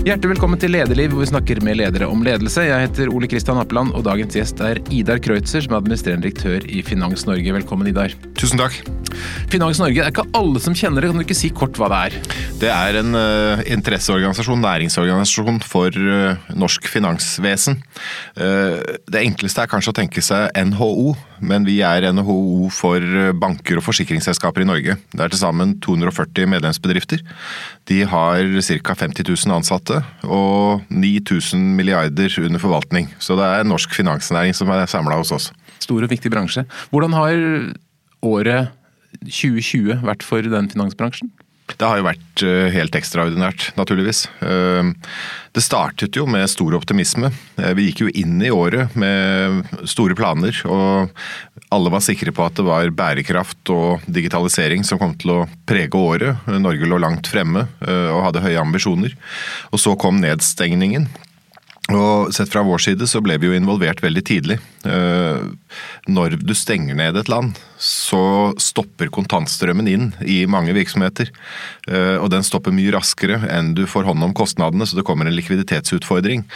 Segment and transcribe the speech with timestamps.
[0.00, 2.62] Hjertelig velkommen til Lederliv, hvor vi snakker med ledere om ledelse.
[2.64, 6.64] Jeg heter Ole Kristian Appeland, og dagens gjest er Idar Kreutzer, som er administrerende direktør
[6.72, 7.52] i Finans Norge.
[7.52, 8.14] Velkommen, Idar.
[8.40, 8.78] Tusen takk.
[9.52, 11.10] Finans Norge, det er ikke alle som kjenner det.
[11.12, 12.16] Kan du ikke si kort hva det er?
[12.62, 17.76] Det er en uh, interesseorganisasjon, næringsorganisasjon for uh, norsk finansvesen.
[18.40, 23.04] Uh, det enkleste er kanskje å tenke seg NHO, men vi er NHO for
[23.40, 24.96] banker og forsikringsselskaper i Norge.
[25.12, 27.24] Det er til sammen 240 medlemsbedrifter.
[27.90, 28.96] De har ca.
[29.04, 33.10] 50 000 ansatte og 9000 milliarder under forvaltning.
[33.18, 35.50] Så det er norsk finansnæring som er samla hos oss.
[35.80, 36.66] Stor og viktig bransje.
[36.90, 37.36] Hvordan har
[38.22, 38.70] året
[39.24, 41.32] 2020 vært for den finansbransjen?
[41.78, 44.24] Det har jo vært eh, helt ekstraordinært, naturligvis.
[44.44, 44.90] Eh,
[45.54, 47.30] det startet jo med stor optimisme.
[47.60, 51.10] Eh, vi gikk jo inn i året med store planer, og
[51.70, 55.98] alle var sikre på at det var bærekraft og digitalisering som kom til å prege
[55.98, 56.46] året.
[56.50, 59.14] Norge lå langt fremme og hadde høye ambisjoner.
[59.70, 61.06] Og så kom nedstengningen.
[61.94, 64.58] Og Sett fra vår side så ble vi jo involvert veldig tidlig.
[64.80, 65.40] Eh,
[66.08, 71.28] når du stenger ned et land, så stopper kontantstrømmen inn i mange virksomheter.
[71.88, 75.28] Eh, og den stopper mye raskere enn du får hånd om kostnadene, så det kommer
[75.28, 76.46] en likviditetsutfordring.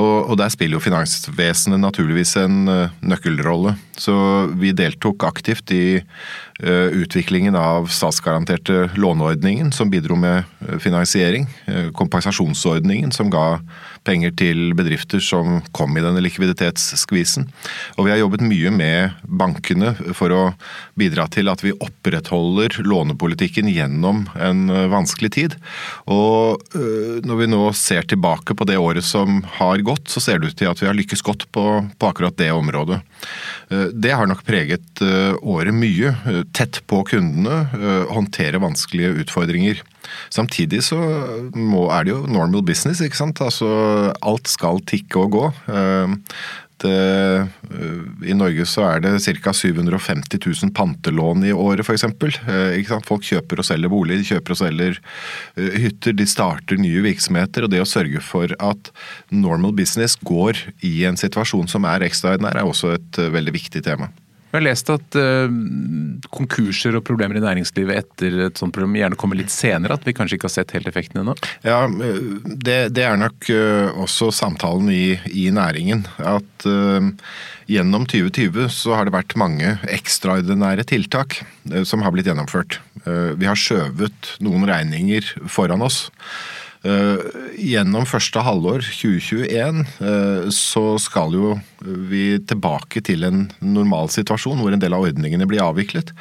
[0.00, 3.76] Og, der spiller jo finansvesenet naturligvis en eh, nøkkelrolle.
[3.96, 4.16] Så
[4.56, 6.00] vi deltok aktivt i
[6.56, 10.48] utviklingen av statsgaranterte låneordningen, som bidro med
[10.80, 11.44] finansiering.
[11.96, 13.58] Kompensasjonsordningen, som ga
[14.06, 17.48] penger til bedrifter som kom i denne likviditetsskvisen.
[17.96, 20.42] Og vi har jobbet mye med bankene for å
[20.98, 25.56] bidra til at vi opprettholder lånepolitikken gjennom en eh, vanskelig tid.
[26.12, 30.40] Og eh, når vi nå ser tilbake på det året som har gått, så ser
[30.40, 33.00] det ut til at vi har lykkes godt på, på akkurat det området.
[33.70, 35.02] Eh, det har nok preget
[35.42, 36.12] året mye.
[36.56, 37.66] Tett på kundene,
[38.08, 39.82] håndtere vanskelige utfordringer.
[40.32, 40.98] Samtidig så
[41.54, 43.42] må, er det jo normal business, ikke sant.
[43.42, 43.68] Altså
[44.24, 45.44] alt skal tikke og gå.
[46.84, 49.52] Eh, det, eh, I Norge så er det ca.
[49.52, 52.04] 750 000 pantelån i året f.eks.
[52.04, 55.00] Uh, folk kjøper og selger bolig, de kjøper og selger
[55.56, 57.64] hytter, de starter nye virksomheter.
[57.64, 58.92] Og det å sørge for at
[59.30, 64.10] normal business går i en situasjon som er ekstraordinær, er også et veldig viktig tema.
[64.56, 65.56] Jeg har lest at uh,
[66.32, 70.14] konkurser og problemer i næringslivet etter et sånt problem gjerne kommer litt senere, at vi
[70.16, 71.34] kanskje ikke har sett helt effektene ennå?
[71.60, 76.06] Ja, det, det, er nok uh, også samtalen i, i næringen.
[76.24, 77.04] At uh,
[77.68, 81.42] gjennom 2020 så har det vært mange ekstraordinære tiltak
[81.84, 82.78] som har blitt gjennomført.
[83.04, 86.06] Vi har skjøvet noen regninger foran oss.
[86.86, 87.18] Eh,
[87.56, 94.74] gjennom første halvår 2021 eh, så skal jo vi tilbake til en normal situasjon hvor
[94.74, 96.12] en del av ordningene blir avviklet.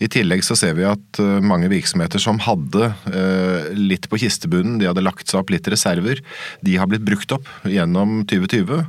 [0.00, 2.92] I tillegg så ser vi at eh, mange virksomheter som hadde
[3.76, 6.20] litt på kistebunnen, de hadde lagt seg opp litt reserver,
[6.64, 8.86] de har blitt brukt opp gjennom 2020.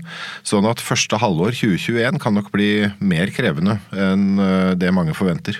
[0.47, 4.37] Sånn at første halvår 2021 kan nok bli mer krevende enn
[4.79, 5.59] det mange forventer.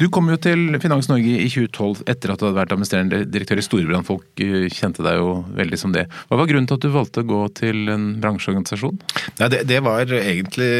[0.00, 3.60] Du kom jo til Finans Norge i 2012 etter at du hadde vært administrerende direktør
[3.60, 4.06] i Storebrand.
[4.08, 6.06] Folk eh, kjente deg jo veldig som det.
[6.30, 8.98] Hva var grunnen til at du valgte å gå til en bransjeorganisasjon?
[9.40, 10.72] Nei, det, det, var egentlig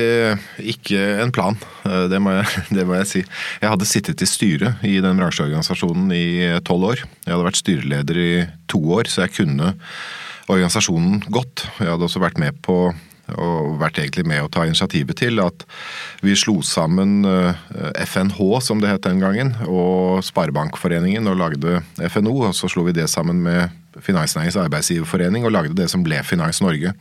[0.74, 1.58] ikke en plan,
[1.88, 3.24] eh, det må, jeg, det må, jeg, si.
[3.62, 6.26] Jeg hadde sittet i styret i den bransjeorganisasjonen i
[6.66, 7.06] tolv år.
[7.26, 8.32] Jeg hadde vært styreleder i
[8.72, 9.74] to år, så jeg kunne
[10.50, 11.66] organisasjonen godt.
[11.78, 12.90] Jeg hadde også vært med på
[13.40, 15.64] og vært egentlig med å ta initiativet til at
[16.24, 17.62] vi slo sammen eh,
[18.04, 22.34] FNH, som det het den gangen, og Sparebankforeningen og lagde FNO.
[22.48, 23.72] Og så slo vi det sammen med
[24.02, 26.94] Finansnæringens arbeidsgiverforening og lagde det som ble Finans Norge.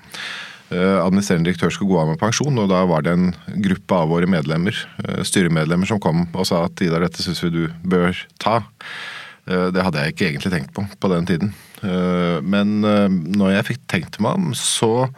[0.71, 3.31] Eh, administrerende direktør skulle gå av med pensjon, og da var det en
[3.63, 7.55] gruppe av våre medlemmer, eh, styremedlemmer som kom og sa at Idar, dette syns vi
[7.55, 8.61] du bør ta.
[9.51, 11.49] Det hadde jeg ikke egentlig tenkt på på den tiden.
[12.45, 15.09] Men når jeg fikk tenkt meg om, så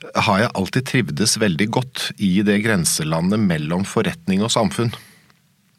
[0.00, 4.92] har jeg alltid trivdes veldig godt i det grenselandet mellom forretning og samfunn.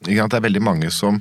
[0.06, 1.20] Det er veldig mange som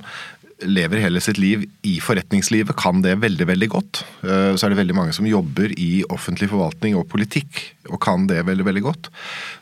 [0.60, 4.02] lever hele sitt liv i forretningslivet, kan det veldig veldig godt.
[4.24, 8.26] Eh, så er det veldig mange som jobber i offentlig forvaltning og politikk, og kan
[8.28, 9.10] det veldig veldig godt.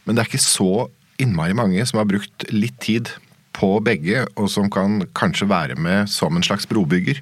[0.04, 0.88] Men det er ikke så
[1.22, 3.12] innmari mange som har brukt litt tid
[3.58, 7.20] på begge, og som kan kanskje være med som en slags brobygger.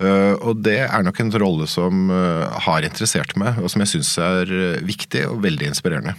[0.00, 3.94] Eh, og det er nok en rolle som eh, har interessert meg, og som jeg
[3.94, 6.16] syns er eh, viktig og veldig inspirerende.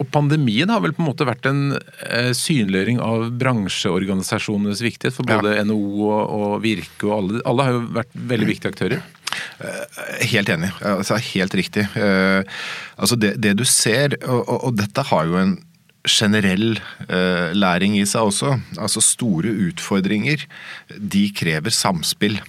[0.00, 1.74] Og Pandemien har vel på en måte vært en
[2.32, 5.64] synliggjøring av bransjeorganisasjonenes viktighet for både ja.
[5.68, 7.42] NHO og, og Virke og alle.
[7.50, 9.02] Alle har jo vært veldig viktige aktører.
[10.30, 10.70] Helt enig.
[10.88, 11.84] Altså, helt riktig.
[12.00, 15.52] Altså det, det du ser, og, og, dette har jo en
[16.08, 18.54] generell eh, læring i seg også.
[18.78, 20.46] Altså store utfordringer,
[20.96, 22.40] de krever samspill.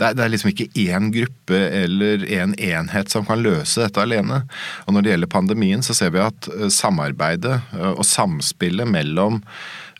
[0.00, 3.84] Det er, det er liksom ikke én gruppe eller én en enhet som kan løse
[3.84, 4.42] dette alene.
[4.86, 7.60] Og når det gjelder pandemien, så ser vi at samarbeidet
[7.92, 9.42] og samspillet mellom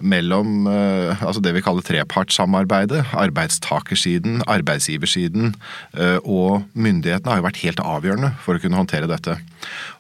[0.03, 3.05] mellom eh, altså det vi kaller trepartssamarbeidet.
[3.19, 5.53] Arbeidstakersiden, arbeidsgiversiden
[5.97, 9.39] eh, og myndighetene har jo vært helt avgjørende for å kunne håndtere dette.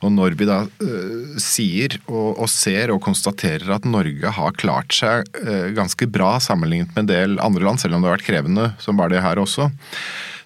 [0.02, 4.90] Og når vi da uh, sier og, og, ser og konstaterer at Norge har klart
[4.96, 5.28] seg
[5.76, 8.98] ganske bra sammenlignet med en del andre land, selv om det har vært krevende, som
[8.98, 9.70] var det her også,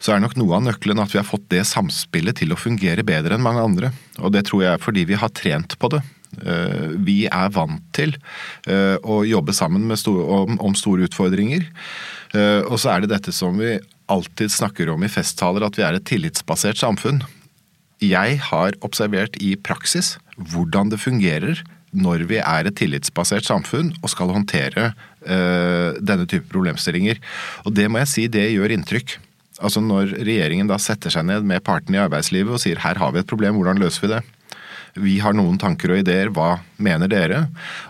[0.02, 3.04] så er nok noe av nøkkelen at vi har fått det samspillet til å fungere
[3.06, 3.92] bedre enn mange andre.
[4.20, 6.02] Og det tror jeg er fordi vi har trent på det.
[6.42, 8.14] Eh, vi er vant til
[8.68, 11.66] eh, å jobbe sammen store, om, om, store utfordringer.
[12.36, 13.76] Eh, og så er det dette som vi
[14.12, 17.22] alltid snakker om i festtaler, at vi er et tillitsbasert samfunn.
[18.02, 21.64] Jeg har observert i praksis hvordan det fungerer
[21.96, 27.16] når vi er et tillitsbasert samfunn og skal håndtere uh, denne type problemstillinger.
[27.64, 29.16] Og det må jeg si, det gjør inntrykk.
[29.64, 33.14] Altså Når regjeringen da setter seg ned med partene i arbeidslivet og sier her har
[33.14, 34.20] vi et problem, hvordan løser vi det?
[34.96, 37.42] Vi har noen tanker og ideer, hva mener dere?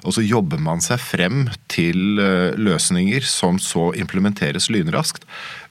[0.03, 5.27] Og så jobber man seg frem til eh, løsninger som så implementeres lynraskt.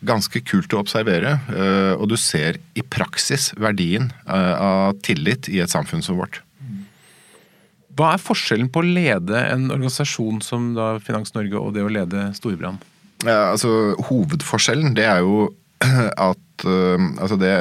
[0.08, 5.60] Ganske kult å observere, eh, og du ser i praksis verdien eh, av tillit i
[5.64, 6.40] et samfunn som vårt.
[7.96, 10.74] Hva er forskjellen på å lede en organisasjon som
[11.04, 12.80] Finans Norge og det å lede Storbrann?
[13.24, 15.50] Ja, altså, hovedforskjellen det er jo
[16.30, 17.52] at altså det,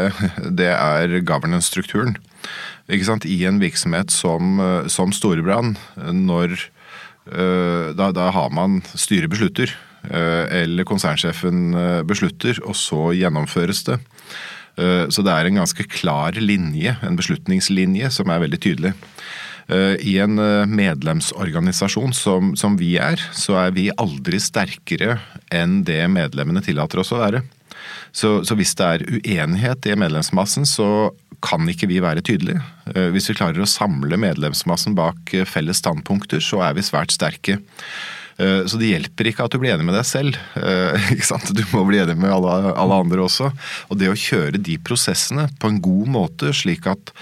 [0.55, 2.15] det er governance-strukturen
[2.89, 6.53] i en virksomhet som, eh, som Storebrand, når
[7.33, 9.73] eh, da, da, har man styret beslutter,
[10.11, 11.73] eh, eller konsernsjefen
[12.07, 14.01] beslutter, og så gjennomføres det.
[14.75, 18.91] Så det er en ganske klar linje, en beslutningslinje, som er veldig tydelig.
[19.71, 20.35] I en
[20.67, 25.21] medlemsorganisasjon som, som vi er, så er vi aldri sterkere
[25.55, 27.45] enn det medlemmene tillater oss å være.
[28.15, 30.89] Så, så, hvis det er uenighet i medlemsmassen, så
[31.45, 32.63] kan ikke vi være tydelige.
[32.95, 37.15] Eh, hvis vi klarer å samle medlemsmassen bak eh, felles standpunkter, så er vi svært
[37.15, 37.59] sterke.
[38.41, 40.39] Eh, så det hjelper ikke at du blir enig med deg selv.
[41.55, 43.51] Du må bli enig med alle, alle, andre også.
[43.91, 47.13] Og det å kjøre de prosessene på en god måte, slik at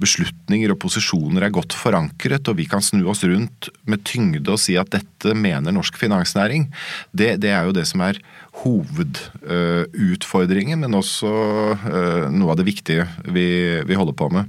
[0.00, 3.60] beslutninger og posisjoner er godt forankret, og vi kan snu oss rundt
[3.90, 6.62] med tyngde og si at dette mener norsk finansnæring,
[7.12, 8.16] det, det er jo det som er
[8.60, 11.30] hovedutfordringen, men også
[12.32, 13.48] noe av det viktige vi,
[13.86, 14.44] vi holder på med.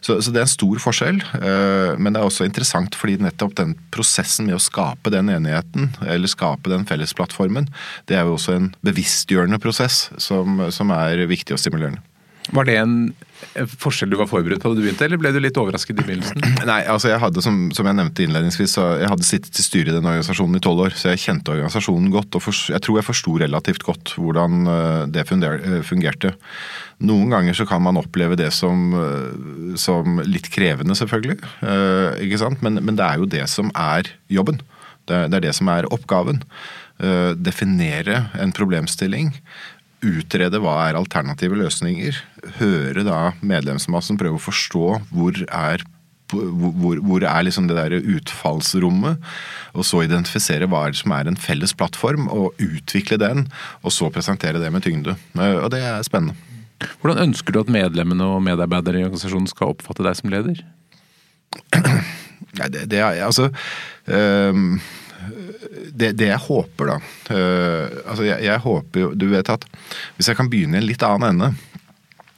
[0.00, 1.20] Så, så, det er en stor forskjell.
[1.38, 5.92] Eh, men det er også interessant fordi nettopp den prosessen med å skape den enigheten,
[6.06, 7.68] eller skape den fellesplattformen,
[8.10, 12.02] det er jo også en bevisstgjørende prosess som, som er viktig og stimulerende.
[12.54, 12.94] Var det en
[13.78, 16.42] forskjell du var forberedt på da du begynte, eller ble du litt overrasket i begynnelsen?
[16.70, 19.92] Nei, altså jeg hadde, som, som jeg nevnte innledningsvis, så jeg hadde sittet i styret
[19.92, 22.38] i den organisasjonen i tolv år, så jeg kjente organisasjonen godt.
[22.38, 26.34] Og for, jeg tror jeg forsto relativt godt hvordan eh, det fungerte.
[27.08, 31.38] Noen ganger så kan man oppleve det som, eh, som litt krevende, selvfølgelig.
[31.62, 32.64] Eh, ikke sant?
[32.64, 34.60] Men, men, det er jo det som er jobben.
[35.08, 36.42] Det, det er det som er oppgaven.
[36.98, 39.30] Eh, definere en problemstilling.
[40.04, 42.18] Utrede hva er alternative løsninger.
[42.60, 45.86] Høre da medlemsmassen prøve å forstå hvor er
[46.28, 49.16] hvor, hvor, er liksom det der utfallsrommet?
[49.72, 53.46] Og så identifisere hva er det som er en felles plattform, og utvikle den.
[53.80, 55.16] Og så presentere det med tyngde.
[55.38, 56.36] Og det er spennende.
[57.00, 60.60] Hvordan ønsker du at medlemmene og medarbeidere i organisasjonen skal oppfatte deg som leder?
[62.58, 63.48] Nei, det, det er altså
[64.06, 64.76] um,
[65.92, 69.64] det, det, jeg håper, da uh, altså jeg, jeg, håper jo Du vet at
[70.16, 71.48] hvis jeg kan begynne i en litt annen ende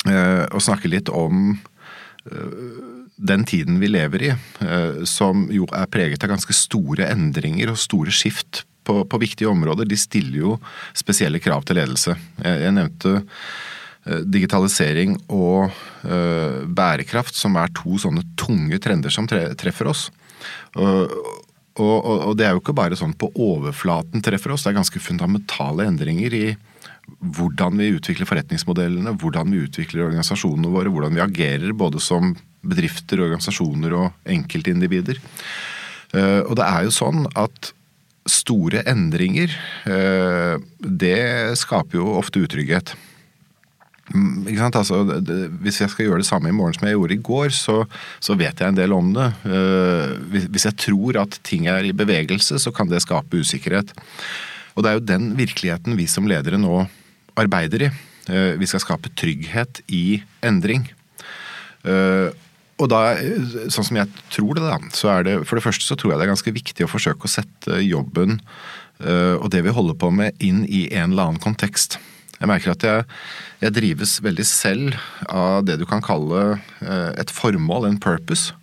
[0.09, 2.87] uh, og snakke litt om uh,
[3.21, 4.29] den tiden vi lever i,
[5.05, 9.85] som jo er preget av ganske store endringer og store skift på, på viktige områder,
[9.85, 10.55] de stiller jo
[10.97, 12.15] spesielle krav til ledelse.
[12.41, 15.69] Jeg, jeg nevnte digitalisering og
[16.73, 20.07] bærekraft, som er to sånne tunge trender som treffer oss.
[21.81, 24.81] Og, og, og, det er jo ikke bare sånn på overflaten treffer oss, det er
[24.81, 26.45] ganske fundamentale endringer i
[27.19, 33.23] hvordan vi utvikler forretningsmodellene, hvordan vi utvikler organisasjonene våre, hvordan vi agerer både som bedrifter,
[33.25, 35.19] organisasjoner og enkeltindivider.
[36.15, 37.73] Uh, og det er jo sånn at
[38.31, 39.51] store endringer,
[41.01, 42.93] det skaper jo ofte utrygghet.
[44.11, 44.43] Mm,
[44.75, 47.53] altså, det, hvis jeg skal gjøre det samme i morgen som jeg gjorde i går,
[47.55, 47.77] så,
[48.19, 49.29] så vet jeg en del om det.
[49.47, 53.95] Uh, hvis jeg tror at ting er i bevegelse, så kan det skape usikkerhet.
[54.75, 56.83] Og det er jo den virkeligheten vi som ledere nå
[57.39, 57.93] arbeider i.
[58.27, 60.89] Uh, vi skal skape trygghet i endring.
[61.87, 62.35] Uh,
[62.81, 63.15] og da,
[63.71, 66.21] sånn som jeg tror det, da, så er det For det første så tror jeg
[66.21, 68.41] det er ganske viktig å forsøke å sette jobben
[69.01, 71.95] og det vi holder på med, inn i en eller annen kontekst.
[72.41, 73.05] Jeg merker at jeg,
[73.61, 74.97] jeg drives veldig selv
[75.29, 78.57] av det du kan kalle eh, et formål, en purpose.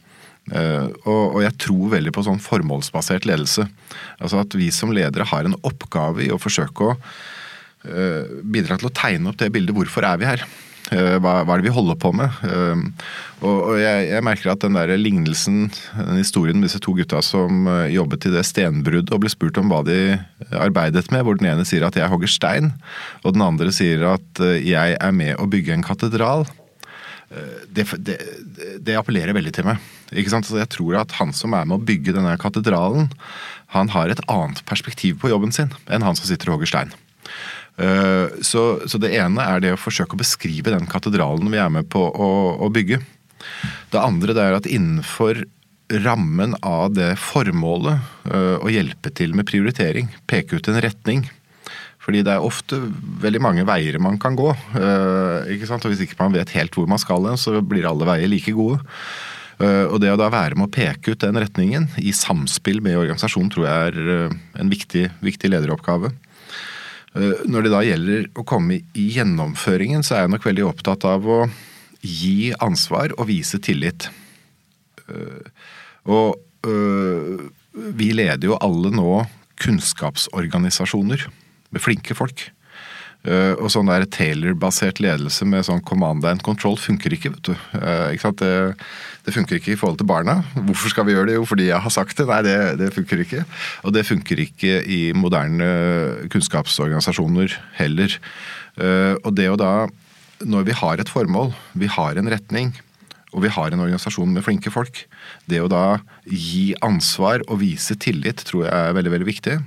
[0.48, 3.66] Uh, og, og, jeg tror veldig på sånn formålsbasert ledelse.
[4.16, 8.88] Altså At vi som ledere har en oppgave i å forsøke å uh, bidra til
[8.88, 9.76] å tegne opp det bildet.
[9.76, 10.46] Hvorfor er vi her?
[10.92, 12.36] Uh, hva, hva, er det vi holder på med?
[13.42, 15.68] og, og jeg, jeg, merker at den der lignelsen,
[15.98, 19.70] den historien med disse to gutta som jobbet i det stenbruddet og ble spurt om
[19.72, 20.18] hva de
[20.56, 22.72] arbeidet med, hvor den ene sier at jeg hogger stein,
[23.24, 26.48] og den andre sier at jeg er med å bygge en katedral.
[27.28, 28.16] Det, det,
[28.80, 29.84] det appellerer veldig til meg.
[30.16, 30.48] Ikke sant?
[30.48, 33.10] Så jeg tror at han som er med å bygge denne katedralen,
[33.76, 36.96] han har et annet perspektiv på jobben sin enn han som sitter og hogger stein.
[37.78, 41.70] Eh, så, så, det ene er det å forsøke å beskrive den katedralen vi er
[41.74, 42.30] med på å,
[42.66, 43.00] å bygge.
[43.94, 45.46] Det andre det er at innenfor
[46.04, 51.28] rammen av det formålet eh, å hjelpe til med prioritering, peke ut en retning.
[52.04, 52.80] Fordi det er ofte
[53.22, 54.50] veldig mange veier man kan gå.
[54.80, 55.86] Eh, ikke sant?
[55.86, 58.56] Og Hvis ikke man vet helt hvor man skal hen, så blir alle veier like
[58.58, 58.82] gode.
[59.58, 63.50] Og det å da være med å peke ut den retningen i samspill med organisasjonen
[63.50, 66.12] tror jeg er en viktig, viktig lederoppgave.
[67.18, 71.08] Eh, når det da gjelder å komme i gjennomføringen, så er jeg nok veldig opptatt
[71.10, 71.40] av å
[72.06, 74.10] gi ansvar og vise tillit.
[76.08, 76.36] Og
[77.98, 79.12] vi leder jo alle nå
[79.64, 81.26] kunnskapsorganisasjoner
[81.74, 82.44] med flinke folk.
[83.28, 87.34] Uh, og sånn der Taylor-basert ledelse med sånn command and control funker ikke.
[87.34, 87.54] vet du.
[87.76, 88.52] Uh, ikke det,
[89.26, 90.38] det, funker ikke i forhold til barna.
[90.56, 91.36] Hvorfor skal vi gjøre det?
[91.36, 92.28] Jo, fordi jeg har sagt det.
[92.30, 93.44] Nei, det, det funker ikke.
[93.84, 95.68] Og det funker ikke i moderne
[96.32, 98.16] kunnskapsorganisasjoner heller.
[98.80, 99.74] Uh, og det å da,
[100.48, 102.72] når vi har et formål, vi har en retning,
[103.36, 105.04] og vi har en organisasjon med flinke folk,
[105.52, 109.58] det å da gi ansvar og vise tillit tror jeg er veldig, veldig viktig.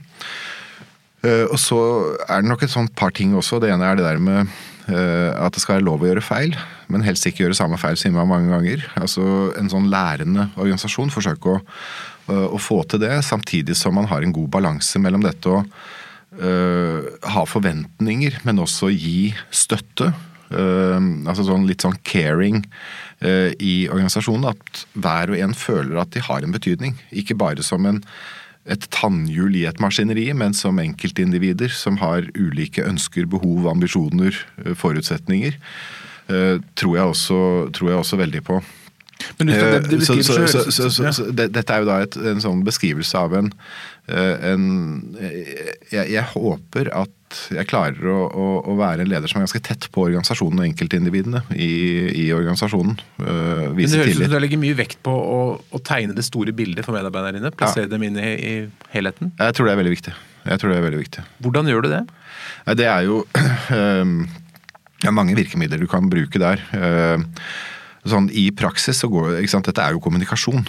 [1.20, 1.78] Eh, og så
[2.24, 3.60] er det nok et sånt par ting også.
[3.60, 4.40] Det ene er det der med
[4.88, 6.56] eh, at det skal være lov å gjøre feil,
[6.92, 8.86] men helst ikke gjøre samme feil så mange ganger.
[9.00, 11.60] Altså En sånn lærende organisasjon forsøke å,
[12.30, 15.60] eh, å, få til det, samtidig som man har en god balanse mellom dette å
[16.40, 20.12] uh, ha forventninger, men også gi støtte.
[20.50, 20.98] Uh,
[21.30, 22.62] altså sånn litt sånn caring
[23.22, 24.48] uh, i organisasjonen.
[24.54, 26.96] At hver og en føler at de har en betydning.
[27.10, 28.00] Ikke bare som en
[28.68, 34.74] et tannhjul i et maskineri, men som enkeltindivider som har ulike ønsker, behov, ambisjoner, eh,
[34.76, 35.56] forutsetninger,
[36.28, 37.40] eh, tror jeg også,
[37.72, 38.60] tror jeg også veldig på.
[39.38, 39.56] Men det,
[39.88, 43.36] det eh, så, så, så, så, Dette er jo da et, en sånn beskrivelse av
[43.36, 43.50] en,
[44.10, 44.64] en
[45.90, 49.62] jeg, jeg, håper at jeg klarer å, å, å, være en leder som er ganske
[49.62, 51.70] tett på organisasjonen og enkeltindividene i,
[52.24, 52.98] i organisasjonen.
[53.20, 56.26] Uh, Men det høres ut som du legger mye vekt på å, å, tegne det
[56.26, 57.54] store bildet for medarbeiderne dine?
[57.54, 57.92] Plassere ja.
[57.92, 58.54] dem inn i, i,
[58.94, 59.34] helheten?
[59.38, 60.14] Jeg tror det er veldig viktig.
[60.50, 61.26] Jeg tror det er veldig viktig.
[61.46, 62.04] Hvordan gjør du det?
[62.80, 63.22] Det er jo
[65.00, 66.64] det er mange virkemidler du kan bruke der.
[66.74, 67.20] Uh,
[68.08, 70.64] sånn I praksis så går Dette er jo kommunikasjon.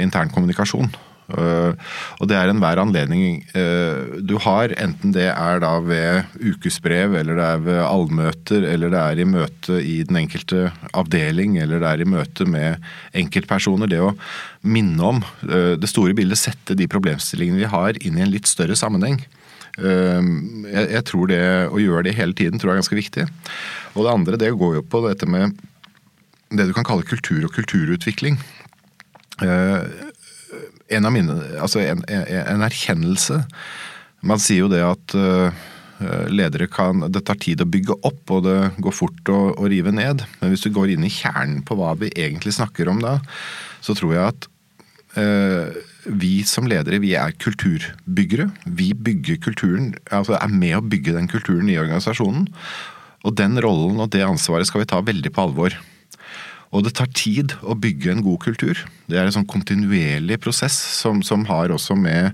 [0.00, 0.88] Intern kommunikasjon.
[1.30, 1.72] Uh,
[2.18, 7.38] og det er enhver anledning uh, du har, enten det er da ved ukesbrev, eller
[7.38, 11.90] det er ved allmøter, eller det er i møte i den enkelte avdeling, eller det
[11.90, 12.80] er i møte med
[13.16, 13.90] enkeltpersoner.
[13.90, 14.14] Det å
[14.66, 18.50] minne om uh, det store bildet, sette de problemstillingene vi har inn i en litt
[18.50, 19.22] større sammenheng.
[19.80, 21.38] Jeg tror det
[21.70, 23.24] Å gjøre det hele tiden tror jeg er ganske viktig.
[23.94, 25.54] Og det andre det går jo på dette med
[26.50, 28.36] det du kan kalle kultur og kulturutvikling.
[30.90, 33.36] En, mine, altså en, en, erkjennelse
[34.26, 35.14] Man sier jo det at
[36.32, 39.92] ledere kan Det tar tid å bygge opp, og det går fort å, å, rive
[39.92, 40.24] ned.
[40.40, 43.18] Men hvis du går inn i kjernen på hva vi egentlig snakker om da,
[43.84, 44.48] så tror jeg at
[45.20, 48.48] eh, vi som ledere, vi er kulturbyggere.
[48.64, 52.48] Vi bygger kulturen, altså er med å bygge den kulturen i organisasjonen.
[53.26, 55.76] Og den rollen og det ansvaret skal vi ta veldig på alvor.
[56.70, 58.78] Og det tar tid å bygge en god kultur.
[59.10, 62.30] Det er en sånn kontinuerlig prosess som, som har også med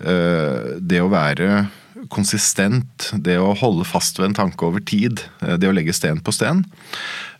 [0.00, 1.66] uh, det å være
[2.12, 6.22] konsistent, det å holde fast ved en tanke over tid, uh, det å legge sten
[6.24, 6.64] på sten.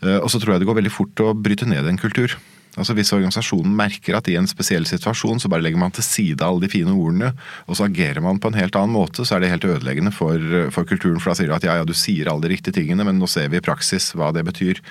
[0.04, 2.36] Uh, og så tror jeg det går veldig fort å bryte ned en kultur.
[2.74, 6.42] Altså Hvis organisasjonen merker at i en spesiell situasjon så bare legger man til side
[6.42, 7.30] alle de fine ordene,
[7.68, 10.42] og så agerer man på en helt annen måte, så er det helt ødeleggende for,
[10.74, 11.20] for kulturen.
[11.22, 13.30] For da sier du at ja, ja, du sier alle de riktige tingene, men nå
[13.30, 14.82] ser vi i praksis hva det betyr.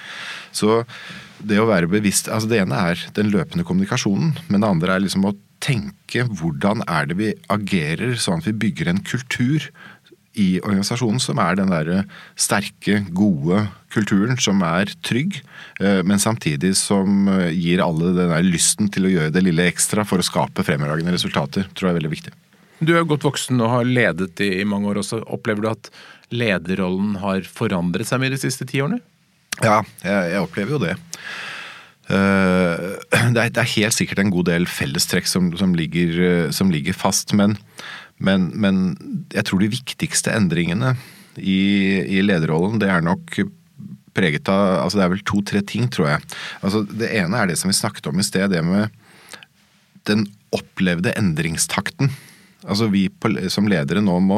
[0.56, 0.84] Så
[1.44, 5.04] det å være bevisst altså Det ene er den løpende kommunikasjonen, men det andre er
[5.04, 9.70] liksom å tenke hvordan er det vi agerer sånn at vi bygger en kultur
[10.34, 11.90] i organisasjonen som er den der
[12.40, 15.38] sterke, gode kulturen som er trygg,
[15.80, 19.68] eh, men samtidig som eh, gir alle den der lysten til å gjøre det lille
[19.70, 21.70] ekstra for å skape fremragende resultater.
[21.74, 22.36] tror jeg er veldig viktig.
[22.84, 25.22] Du er godt voksen og har ledet i, mange år også.
[25.32, 25.92] Opplever du at
[26.34, 29.00] lederrollen har forandret seg mye de siste ti årene?
[29.62, 30.96] Ja, jeg, jeg opplever jo det.
[32.10, 33.00] Uh,
[33.32, 36.98] det, er, det, er, helt sikkert en god del fellestrekk som, som, ligger, som ligger,
[36.98, 37.56] fast, men,
[38.22, 38.84] men, men,
[39.34, 40.94] jeg tror de viktigste endringene
[41.38, 41.60] i,
[42.06, 43.40] i, lederrollen, det er nok
[44.14, 46.28] preget av altså Det er vel to-tre ting, tror jeg.
[46.62, 48.94] Altså, det ene er det som vi snakket om i sted, det med
[50.06, 52.12] den opplevde endringstakten.
[52.64, 53.08] Altså Vi
[53.52, 54.38] som ledere nå må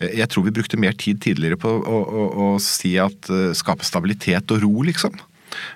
[0.00, 3.84] Jeg tror vi brukte mer tid tidligere på å, å, å si at uh, skape
[3.84, 5.18] stabilitet og ro, liksom.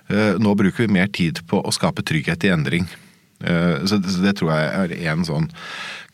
[0.08, 2.88] Uh, nå bruker vi mer tid på å skape trygghet i endring.
[3.42, 5.49] Uh, så det, tror jeg er en sånn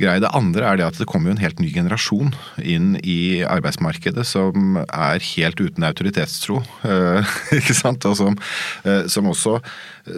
[0.00, 0.22] greie.
[0.22, 2.32] Det andre er det at det kommer jo en helt ny generasjon
[2.62, 6.62] inn i arbeidsmarkedet som er helt uten autoritetstro.
[7.58, 8.06] ikke sant?
[8.06, 8.38] Og som,
[9.10, 9.58] som også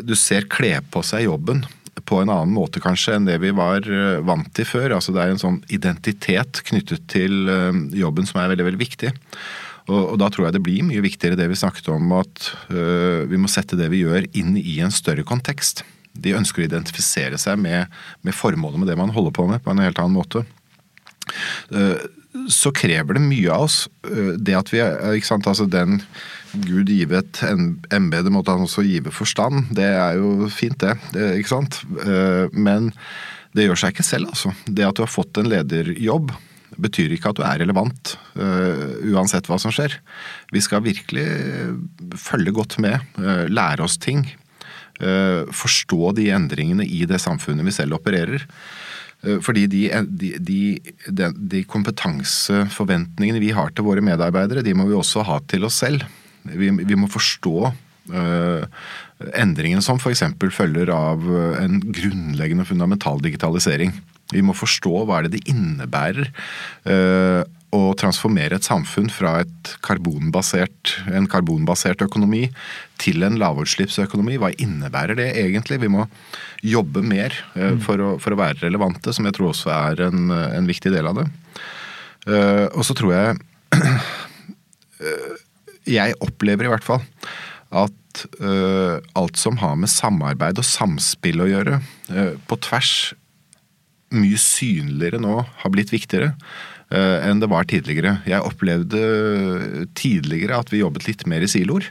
[0.05, 1.65] du ser kle på seg jobben
[2.07, 4.97] på en annen måte kanskje enn det vi var eh, vant til før.
[4.97, 9.13] Altså Det er en sånn identitet knyttet til eh, jobben som er veldig, veldig viktig.
[9.91, 13.49] Og, da tror jeg det blir mye viktigere det vi snakket om, at vi må
[13.51, 15.83] sette det vi gjør inn i en større kontekst.
[16.13, 17.91] De ønsker å identifisere seg med,
[18.27, 20.45] med formålet med det man holder på med, på en helt annen måte.
[21.71, 21.99] Uh,
[22.51, 23.85] så krever det mye av oss.
[24.07, 26.01] Uh, det at vi ikke sant, altså den
[26.51, 29.71] Gud give et embete, måtte han også give forstand.
[29.77, 30.97] Det er jo fint, det.
[31.39, 31.77] Ikke sant?
[32.03, 32.89] Eh, men
[33.55, 34.51] det gjør seg ikke selv, altså.
[34.67, 36.33] Det at du har fått en lederjobb,
[36.83, 39.95] betyr ikke at du er relevant uansett hva som skjer.
[40.51, 41.27] Vi skal virkelig
[42.19, 42.99] følge godt med,
[43.51, 44.25] lære oss ting.
[45.01, 48.47] Uh, forstå de endringene i det samfunnet vi selv opererer.
[49.45, 55.27] Fordi de, de, de, de, kompetanseforventningene vi har til våre medarbeidere, de må vi også
[55.29, 56.07] ha til oss selv.
[56.49, 58.65] Vi, vi må forstå uh,
[59.37, 60.25] endringene som f.eks.
[60.57, 63.93] følger av eh, en grunnleggende fundamental digitalisering.
[64.33, 66.31] Vi må forstå hva er det det innebærer
[67.77, 69.41] å transformere et samfunn fra
[69.87, 72.49] karbonbasert, en karbonbasert økonomi
[73.01, 74.39] til en lavutslippsøkonomi.
[74.43, 75.81] Hva innebærer det egentlig?
[75.83, 76.07] Vi må
[76.67, 80.31] jobbe mer uh, for, å, for, å, være relevante, som jeg tror også er en,
[80.31, 81.29] en viktig del av det.
[82.77, 83.39] og så tror jeg
[86.01, 87.01] jeg opplever i hvert fall
[87.71, 87.97] at
[89.17, 91.79] alt som har med samarbeid og samspill å gjøre,
[92.51, 93.15] på tvers
[94.11, 96.35] mye synligere nå har blitt viktigere
[96.91, 98.17] enn det var tidligere.
[98.27, 99.01] Jeg opplevde
[99.95, 101.87] tidligere at vi jobbet litt mer i siloer.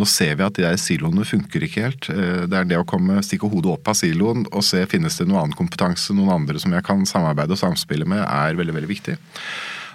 [0.00, 2.08] Nå ser vi at de der siloene funker ikke helt.
[2.08, 5.42] Det er det å komme, stikke hodet opp av siloen og se finnes det noen
[5.42, 9.18] annen kompetanse, noen andre som jeg kan samarbeide og samspille med, er veldig, veldig viktig.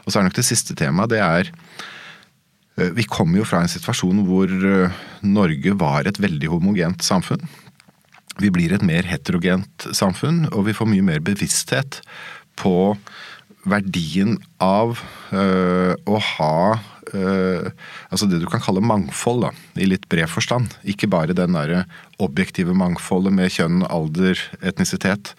[0.05, 1.49] Og så er nok det siste temaet, det er
[2.75, 7.43] Eh, vi kommer jo fra en situasjon hvor eh, Norge var et veldig homogent samfunn.
[8.41, 12.01] Vi blir et mer heterogent samfunn, og vi får mye mer bevissthet
[12.59, 12.95] på
[13.65, 14.99] verdien av
[15.33, 16.57] øh, å ha
[17.15, 17.71] øh,
[18.09, 20.75] altså det du kan kalle mangfold, da, i litt bred forstand.
[20.83, 21.85] Ikke bare den der
[22.21, 25.33] objektive mangfoldet med kjønn, alder, etnisitet,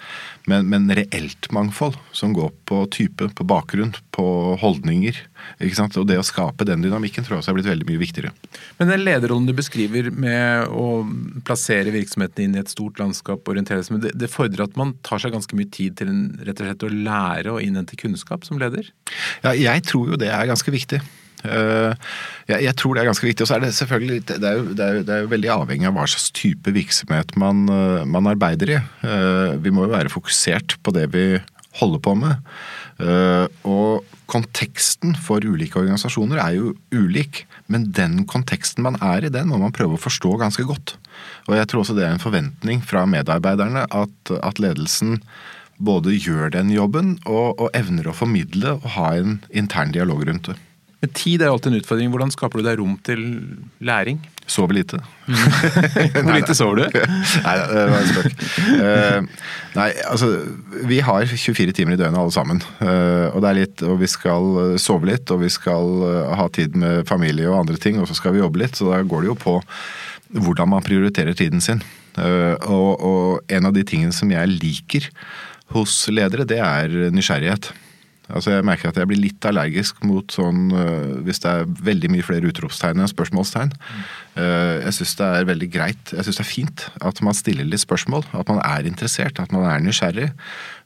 [0.47, 4.27] men, men, reelt mangfold som går på type, på bakgrunn, på
[4.61, 5.19] holdninger.
[5.59, 5.97] ikke sant?
[5.99, 8.33] Og det å skape den dynamikken tror jeg også er blitt veldig mye viktigere.
[8.79, 11.03] Men den lederrollen du beskriver med å
[11.49, 15.23] plassere virksomheten inn i et stort landskap, orientere seg det, det fordrer at man tar
[15.23, 18.61] seg ganske mye tid til en, rett og slett å lære og innhente kunnskap som
[18.61, 18.93] leder?
[19.43, 21.01] Ja, jeg tror jo det er ganske viktig.
[21.47, 22.13] Eh,
[22.51, 23.45] jeg, jeg, tror det er ganske viktig.
[23.45, 25.53] Og så er det selvfølgelig det er, jo, det, er jo, det er jo veldig
[25.57, 28.81] avhengig av hva slags type virksomhet man, eh, man, arbeider i.
[29.07, 31.29] Eh, vi må jo være fokusert på det vi
[31.77, 32.53] holder på med.
[33.69, 39.51] Og konteksten for ulike organisasjoner er jo ulik, men den konteksten man er i, den
[39.51, 40.95] må man prøve å forstå ganske godt.
[41.51, 45.21] Og jeg tror også det er en forventning fra medarbeiderne at, at ledelsen
[45.77, 50.51] både gjør den jobben og, og evner å formidle og ha en intern dialog rundt
[50.51, 50.57] det.
[51.07, 52.09] Men tid er alltid en utfordring.
[52.11, 53.21] Hvordan skaper du deg rom til
[53.79, 54.19] læring?
[54.51, 54.99] Sover lite.
[56.17, 56.97] Hvor lite sover du?
[57.45, 58.43] nei, det var en spøk.
[58.81, 60.31] Uh, nei, altså
[60.91, 62.63] Vi har 24 timer i døgnet alle sammen.
[62.81, 66.35] Uh, og det er litt, og vi skal eh, sove litt, og vi skal uh,
[66.41, 68.79] ha tid med familie og andre ting, og så skal vi jobbe litt.
[68.79, 69.57] Så da går det jo på
[70.35, 71.85] hvordan man prioriterer tiden sin.
[72.17, 75.05] Og, og en av de tingene som jeg liker
[75.77, 77.69] hos ledere, det er nysgjerrighet.
[78.27, 82.11] Altså Jeg merker at jeg blir litt allergisk mot sånn uh, hvis det er veldig
[82.15, 83.75] mye flere utropstegn enn spørsmålstegn.
[84.37, 87.69] Uh, jeg syns det er veldig greit, jeg syns det er fint at man stiller
[87.69, 88.27] litt spørsmål.
[88.35, 90.33] At man er interessert, at man er nysgjerrig.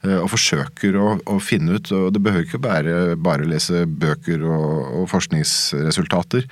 [0.05, 4.45] Uh, og forsøker å, å, finne ut og Det behøver ikke bare, bare lese bøker
[4.49, 6.49] og, og forskningsresultater.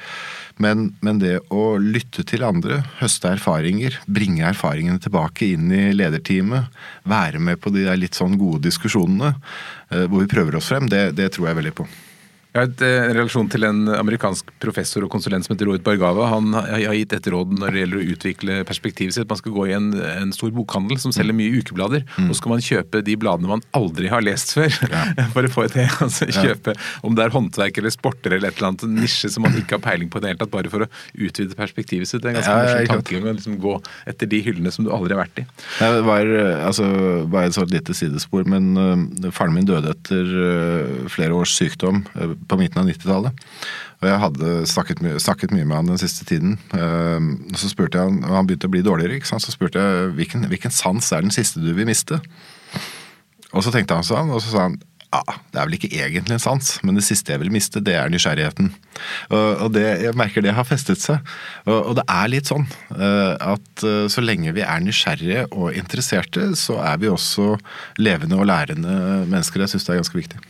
[0.59, 6.74] Men, men, det å lytte til andre, høste erfaringer, bringe erfaringene tilbake inn i lederteamet,
[7.09, 11.11] være med på de litt sånn gode diskusjonene eh, hvor vi prøver oss frem, det,
[11.16, 11.87] det tror jeg veldig på.
[12.56, 16.30] Jeg har eh, en relasjon til en amerikansk professor og konsulent som heter Rohit Bargava.
[16.32, 19.28] Han har gitt et råd når det gjelder å utvikle perspektivet sitt.
[19.28, 22.30] Man skal gå i en, en stor bokhandel som selger mye ukeblader, mm.
[22.30, 24.72] og så skal man kjøpe de bladene man aldri har lest før.
[24.88, 25.04] Ja.
[25.28, 26.74] Å få et altså, kjøpe
[27.06, 29.84] Om det er håndverk eller sporter eller et eller annet nisje som man ikke har
[29.84, 32.24] peiling på i det hele tatt, bare for å utvide perspektivet sitt.
[32.24, 33.76] Det er en ganske ja, morsom tankegang å liksom gå
[34.11, 35.46] etter de hyllene som du aldri har vært i.
[35.78, 36.32] Det var
[36.64, 36.88] altså,
[37.28, 42.02] bare et sånt lite sidespor, men uh, faren min døde etter uh, flere års sykdom.
[42.16, 43.46] Uh, på midten av 90-tallet.
[43.98, 46.59] Og jeg hadde snakket, snakket, mye med han den siste tiden.
[46.74, 50.74] Uh, så spurte jeg og han begynte å bli dårligere, så spurte jeg hvilken, hvilken
[50.74, 52.20] sans er den siste du vil miste?
[53.57, 55.22] Og så tenkte han sånn, og så sa han ja,
[55.53, 58.11] det er vel ikke egentlig en sans, men det siste jeg vil miste, det er
[58.12, 58.68] nysgjerrigheten.
[59.33, 61.24] Og, det, Jeg merker det har festet seg.
[61.64, 66.51] Og, det er litt sånn uh, at uh, så lenge vi er nysgjerrige og interesserte,
[66.61, 67.55] så er vi også
[67.96, 69.64] levende og lærende mennesker.
[69.64, 70.44] Jeg syns det er ganske viktig.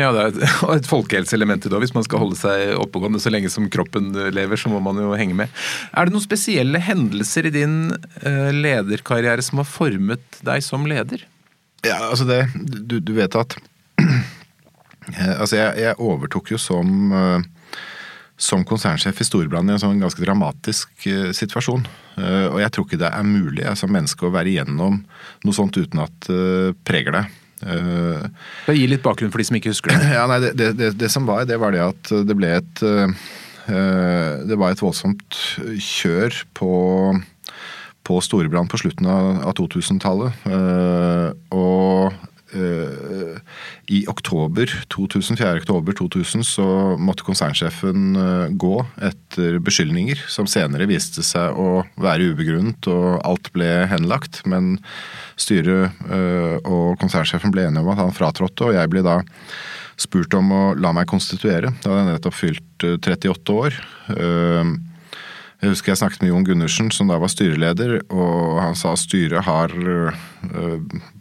[0.00, 0.40] Ja, det er et,
[0.80, 4.58] et folkehelseelement i det Hvis man skal holde seg oppegående så lenge som kroppen lever,
[4.58, 5.52] så må man jo henge med.
[5.94, 11.26] Er det noen spesielle hendelser i din uh, lederkarriere som har formet deg som leder?
[11.84, 13.58] Ja, altså det Du, du vet at
[15.36, 17.44] Altså, jeg, jeg, overtok jo som uh,
[18.40, 21.04] som konsernsjef i Storbrann i en sånn ganske dramatisk
[21.38, 21.84] situasjon.
[22.18, 24.96] og jeg tror ikke det er mulig som menneske å være igjennom
[25.46, 27.36] noe sånt uten at det preger deg.
[27.62, 28.26] Uh,
[28.74, 30.10] Gi litt bakgrunn for de som ikke husker det.
[30.16, 32.84] Ja, nei, det, det, det, det, som var, det var det at det ble et
[32.84, 33.08] uh,
[34.44, 35.38] Det var et voldsomt
[35.80, 36.74] kjør på,
[38.04, 40.44] på Storebrand på slutten av, av 2000-tallet.
[40.48, 45.62] Uh, og i oktober 2000, 4.
[45.62, 46.66] oktober 2000 så
[47.00, 48.14] måtte konsernsjefen
[48.60, 54.42] gå etter beskyldninger som senere viste seg å være ubegrunnet, og alt ble henlagt.
[54.48, 54.76] Men
[55.40, 59.20] styret øh, og konsernsjefen ble enige om at han fratrådte, og jeg ble da
[60.00, 61.74] spurt om å la meg konstituere.
[61.82, 63.78] Da hadde jeg nettopp fylt 38 år år.
[65.64, 68.94] Øh, jeg husker jeg snakket med Jon Gundersen, som da var styreleder, og han sa
[69.00, 69.72] styret har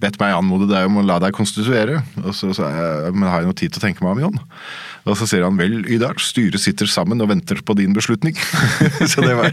[0.04, 2.02] bedt meg anmode deg om å la deg konstituere.
[2.24, 4.42] Og så sa jeg men har jeg noe tid til å tenke meg om, Jon?
[5.04, 8.38] Og så sier han vel, Ydar, styret sitter sammen og venter på din beslutning.
[9.12, 9.52] så, var,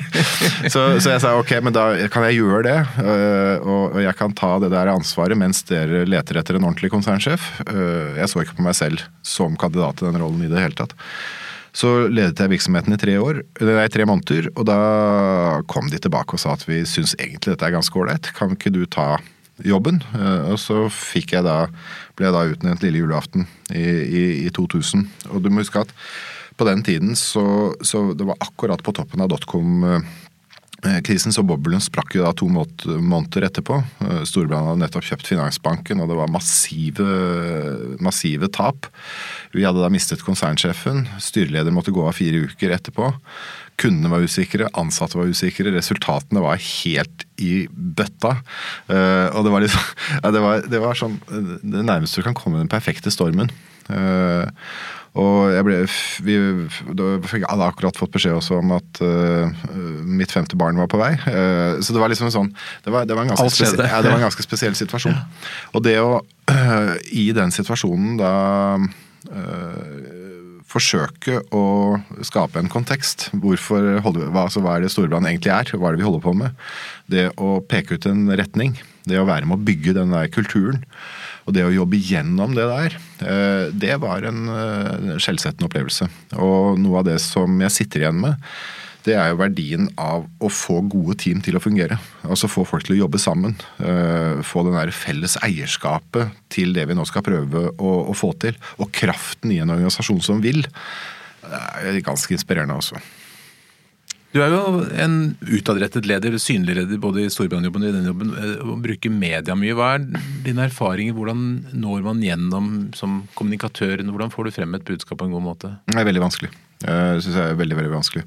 [0.71, 2.79] så, så, jeg sa ok, men da kan jeg gjøre det.
[3.03, 7.51] Øh, og jeg kan ta det der ansvaret mens dere leter etter en ordentlig konsernsjef.
[7.67, 10.79] Øh, jeg så ikke på meg selv som kandidat i den rollen i det hele
[10.79, 10.95] tatt.
[11.77, 14.79] Så ledet jeg virksomheten i tre, år, nei, tre måneder, og da
[15.71, 18.33] kom de tilbake og sa at vi syns egentlig dette er ganske ålreit.
[18.37, 19.15] Kan ikke du ta
[19.67, 20.01] jobben.
[20.17, 21.65] Eh, og så fikk jeg da,
[22.19, 25.07] ble jeg da utnevnt lille julaften i, i, i 2000.
[25.31, 25.95] Og du må huske at
[26.61, 29.85] på den tiden så, så det var akkurat på toppen av dotcom
[31.05, 33.81] Krisen så boblen sprakk jo da to måneder etterpå.
[34.29, 37.07] Storbritannia hadde nettopp kjøpt Finansbanken, og det var massive,
[38.01, 38.89] massive tap.
[39.53, 41.05] Vi hadde da mistet konsernsjefen.
[41.21, 43.11] Styreleder måtte gå av fire uker etterpå.
[43.81, 48.35] Kundene var usikre, ansatte var usikre, resultatene var helt i bøtta.
[48.91, 49.87] Uh, og det var, liksom,
[50.23, 53.53] ja, det, var, det var sånn Det nærmeste du kan komme den perfekte stormen.
[55.19, 55.79] Og jeg ble,
[56.23, 56.37] vi
[56.95, 59.51] hadde akkurat fått beskjed også om at uh,
[60.07, 61.13] mitt femte barn var på vei.
[61.27, 62.53] Uh, så det var liksom sånn
[62.85, 65.17] Det var, det var, en, ganske spesiell, ja, det var en ganske spesiell situasjon.
[65.17, 65.51] Ja.
[65.75, 68.35] Og det å uh, i den situasjonen da
[70.71, 71.65] forsøke å
[72.27, 73.29] skape en kontekst.
[73.43, 75.73] Hvorfor holder, hva, altså, hva er det Storbrann egentlig er?
[75.75, 76.65] Hva er det vi holder på med?
[77.11, 78.77] Det å peke ut en retning.
[79.09, 80.85] Det å være med å bygge den der kulturen.
[81.47, 86.11] Og det å jobbe gjennom det der, eh, det var en eh, skjellsettende opplevelse.
[86.37, 88.51] Og noe av det som jeg sitter igjen med,
[89.07, 91.97] det er jo verdien av å få gode team til å fungere.
[92.27, 93.57] Altså få folk til å jobbe sammen.
[93.81, 98.35] Eh, få den der felles eierskapet til det vi nå skal prøve å, å få
[98.43, 98.59] til.
[98.79, 100.67] Og kraften i en organisasjon som vil.
[101.41, 103.01] Det er ganske inspirerende også.
[104.31, 108.33] Du er jo en utadrettet leder, synlig leder både i Storbritannia-jobben og i denne jobben,
[108.39, 109.75] eh, og bruker media mye.
[109.75, 110.05] Hva er
[110.47, 111.17] dine erfaringer?
[111.17, 111.41] Hvordan
[111.75, 114.05] når man gjennom som kommunikatør?
[114.07, 115.73] Hvordan får du frem et budskap på en god måte?
[115.91, 116.53] Det er veldig vanskelig.
[116.81, 118.23] Det syns jeg er veldig veldig vanskelig.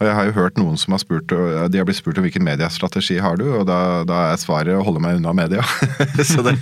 [0.00, 2.44] Og Jeg har jo hørt noen som har spurt de har blitt spurt om hvilken
[2.46, 3.76] mediestrategi har du, og da,
[4.08, 5.62] da er svaret å holde meg unna media.
[6.30, 6.56] så det,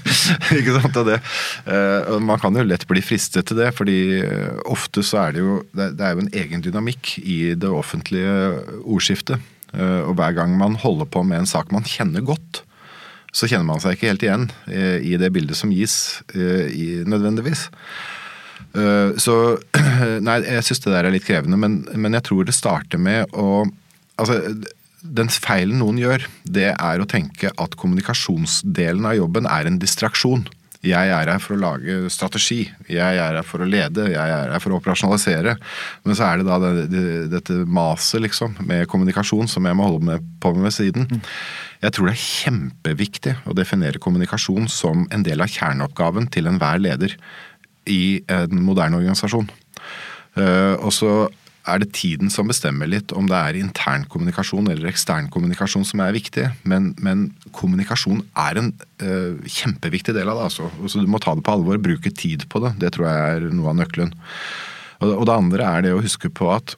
[0.58, 1.20] ikke sant, det,
[2.10, 5.46] Og Man kan jo lett bli fristet til det, fordi uh, ofte så er det
[5.46, 8.34] jo det, er jo en egen dynamikk i det offentlige
[8.82, 9.38] ordskiftet.
[9.70, 12.64] Og hver gang man holder på med en sak man kjenner godt,
[13.30, 17.68] så kjenner man seg ikke helt igjen i det bildet som gis, nødvendigvis.
[18.76, 19.58] Uh, så
[20.26, 23.30] Nei, jeg syns det der er litt krevende, men, men, jeg tror det starter med
[23.34, 23.64] å
[24.20, 24.36] Altså,
[25.00, 30.42] den feilen noen gjør, det er å tenke at kommunikasjonsdelen av jobben er en distraksjon.
[30.80, 34.52] Jeg er her for å lage strategi, jeg er her for å lede, jeg er
[34.52, 35.52] her for å operasjonalisere.
[36.08, 37.02] Men så er det da det, det,
[37.34, 41.08] dette maset liksom, med kommunikasjon som jeg må holde med på med siden.
[41.80, 46.80] Jeg tror det er kjempeviktig å definere kommunikasjon som en del av kjerneoppgaven til enhver
[46.80, 47.16] leder
[47.88, 49.48] i en moderne organisasjon.
[50.38, 51.12] Eh, og så
[51.68, 56.02] er det tiden som bestemmer litt om det er intern kommunikasjon eller ekstern kommunikasjon som
[56.02, 58.70] er viktig, men, men kommunikasjon er en
[59.04, 60.46] uh, kjempeviktig del av det.
[60.48, 60.70] altså.
[60.88, 62.74] Så Du må ta det på alvor, bruke tid på det.
[62.80, 64.14] Det tror jeg er noe av nøkkelen.
[65.00, 66.76] Og, og det andre er det å huske på at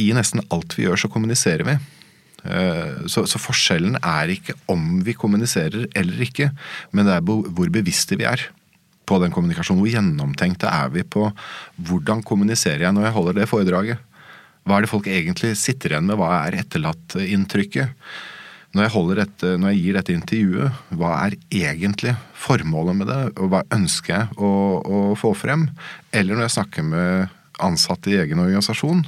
[0.00, 1.78] i nesten alt vi gjør, så kommuniserer vi.
[2.44, 6.50] Uh, så, så forskjellen er ikke om vi kommuniserer eller ikke,
[6.96, 8.48] men det er hvor bevisste vi er
[9.06, 9.82] på den kommunikasjonen?
[9.84, 11.28] Hvor gjennomtenkte er vi på
[11.88, 14.12] hvordan kommuniserer jeg når jeg holder det foredraget?
[14.64, 16.16] Hva er det folk egentlig sitter igjen med?
[16.20, 17.92] Hva er etterlatt-inntrykket?
[18.74, 23.20] Når jeg, dette, når jeg gir dette intervjuet, hva er egentlig formålet med det?
[23.38, 24.50] Og hva ønsker jeg å,
[24.82, 25.68] å få frem?
[26.10, 29.04] Eller når jeg snakker med ansatte i egen organisasjon,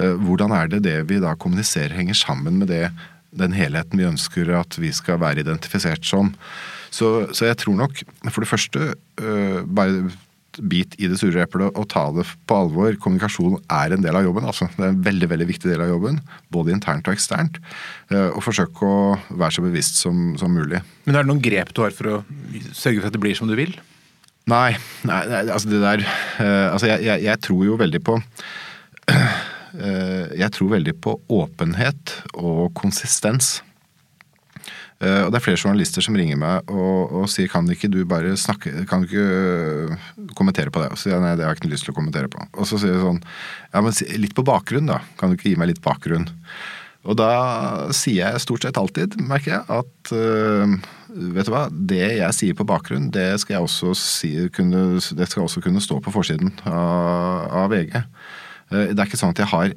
[0.00, 2.88] eh, hvordan er det det vi da kommuniserer henger sammen med det,
[3.34, 6.32] den helheten vi ønsker at vi skal være identifisert som?
[6.94, 10.12] Så, så jeg tror nok, for det første, uh, bare
[10.62, 12.94] bit i det sure eplet og ta det på alvor.
[13.02, 14.46] Kommunikasjon er en del av jobben.
[14.46, 16.20] altså Det er en veldig veldig viktig del av jobben,
[16.54, 17.58] både internt og eksternt.
[18.12, 20.82] Og forsøke å være så bevisst som, som, mulig.
[21.08, 22.20] Men er det noen grep du har for å
[22.72, 23.74] sørge for at det blir som du vil?
[24.50, 24.76] Nei,
[25.08, 28.18] nei, nei altså det der uh, Altså jeg, jeg, jeg, tror jo veldig på
[30.44, 33.56] Jeg tror veldig på åpenhet og konsistens.
[35.04, 38.00] Eh, og det er flere journalister som ringer meg og, og sier kan ikke du
[38.08, 40.06] bare snakke, kan du ikke øh,
[40.38, 40.92] kommentere på det?
[40.92, 42.40] Og så sier jeg nei, det har jeg ikke lyst til å kommentere på.
[42.54, 45.02] Og så sier jeg sånn ja, men litt på bakgrunn, da.
[45.20, 46.30] Kan du ikke gi meg litt bakgrunn?
[47.04, 47.32] Og da
[47.92, 50.76] sier jeg stort sett alltid, merker jeg, at uh,
[51.34, 55.28] vet du hva, det jeg sier på bakgrunn, det skal jeg også, si, kunne, det
[55.28, 57.98] skal også kunne stå på forsiden av, av VG.
[58.72, 59.76] Uh, det er ikke sånn at jeg har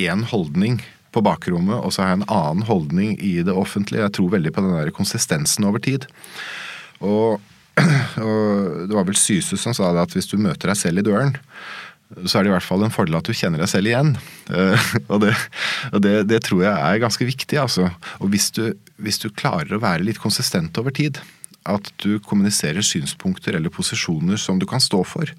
[0.00, 0.80] én holdning
[1.14, 4.04] på bakrommet, og så har jeg en annen holdning i det offentlige.
[4.06, 6.06] Jeg tror veldig på den der konsistensen over tid.
[7.00, 7.40] Og,
[8.26, 11.06] og det var vel Syse som sa det at hvis du møter deg selv i
[11.06, 11.34] døren,
[12.26, 14.14] så er det i hvert fall en fordel at du kjenner deg selv igjen.
[14.50, 15.34] Uh, og, det,
[15.92, 17.58] og det, det, tror jeg er ganske viktig.
[17.62, 17.90] altså.
[18.18, 18.64] Og hvis du,
[18.98, 21.20] hvis du, klarer å være litt konsistent over tid,
[21.70, 25.30] at du kommuniserer synspunkter eller posisjoner som du kan stå for,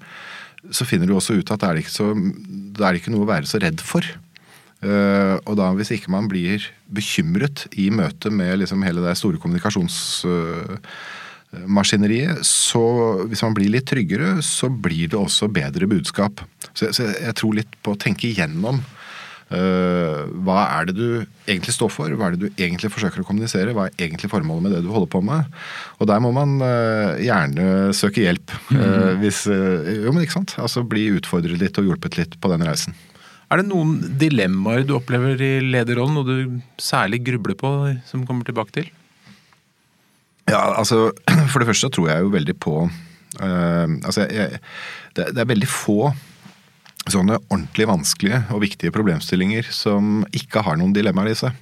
[0.70, 3.32] så finner du også ut at det er ikke, så, det er ikke noe å
[3.32, 4.06] være så redd for.
[4.82, 9.38] Uh, og da hvis ikke man blir bekymret i møte med liksom hele det store
[9.42, 12.82] kommunikasjonsmaskineriet, uh, så
[13.30, 16.42] hvis man blir litt tryggere, så blir det også bedre budskap.
[16.72, 21.10] Så, så jeg tror litt på å tenke igjennom uh, hva er det du
[21.46, 22.10] egentlig står for?
[22.18, 23.74] Hva er det du egentlig forsøker å kommunisere?
[23.78, 25.46] Hva er egentlig formålet med det du holder på med?
[26.02, 26.58] Og der må man
[27.22, 28.50] gjerne søke hjelp.
[28.74, 29.22] Mm.
[29.22, 30.58] hvis, jo, men ikke sant?
[30.58, 32.98] Altså bli utfordret litt og hjulpet litt på den reisen.
[33.52, 37.70] Er det noen dilemmaer du opplever i lederrollen, og du særlig grubler på,
[38.08, 38.88] som kommer tilbake til?
[40.48, 41.12] Ja, altså
[41.52, 44.58] For det første tror jeg jo veldig på uh, Altså, jeg,
[45.14, 46.14] det, det, er veldig få
[47.12, 51.56] sånne ordentlig vanskelige og viktige problemstillinger som ikke har noen dilemmaer i seg.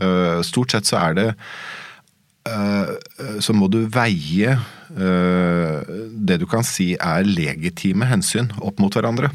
[0.00, 1.26] Uh, stort sett så er det
[2.48, 2.92] uh,
[3.42, 4.56] Så må du veie
[4.96, 9.32] det du kan si er legitime hensyn opp mot hverandre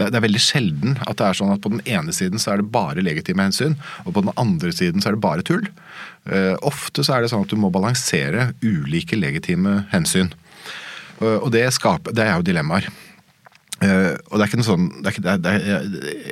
[0.00, 2.62] det, er veldig sjelden at det er sånn at på den ene siden så er
[2.62, 5.66] det bare legitime hensyn, og på den andre siden så er det bare tull.
[6.26, 10.32] Uh, ofte så er det sånn at du må balansere ulike legitime hensyn.
[11.20, 12.88] Uh, og det, skaper, det er jo dilemmaer.
[13.84, 15.86] Uh, og det er ikke noe sånn ikke, er,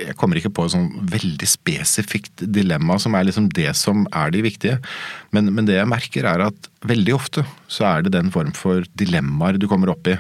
[0.06, 4.34] jeg kommer ikke på et sånn veldig spesifikt dilemma som er liksom det som er
[4.34, 4.78] de viktige.
[5.34, 8.86] Men, men det jeg merker, er at veldig ofte så er det den form for
[8.98, 10.18] dilemmaer du kommer opp i.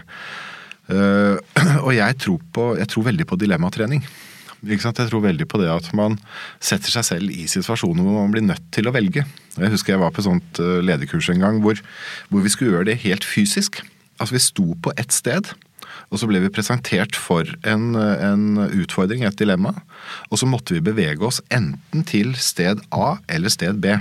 [0.90, 1.38] Uh,
[1.86, 4.04] og jeg tror, på, jeg tror, veldig på dilemmatrening.
[4.62, 6.20] Jeg tror veldig på det at man
[6.62, 9.24] setter seg selv i situasjoner hvor man blir nødt til å velge.
[9.56, 11.80] Jeg husker jeg var på et sånt eh, lederkurs en gang hvor,
[12.30, 13.80] hvor vi skulle gjøre det helt fysisk.
[14.22, 15.50] Altså Vi sto på ett sted,
[16.14, 19.74] og så ble vi presentert for en, en, utfordring, et dilemma.
[20.30, 23.96] Og så måtte vi bevege oss enten til sted A eller sted B.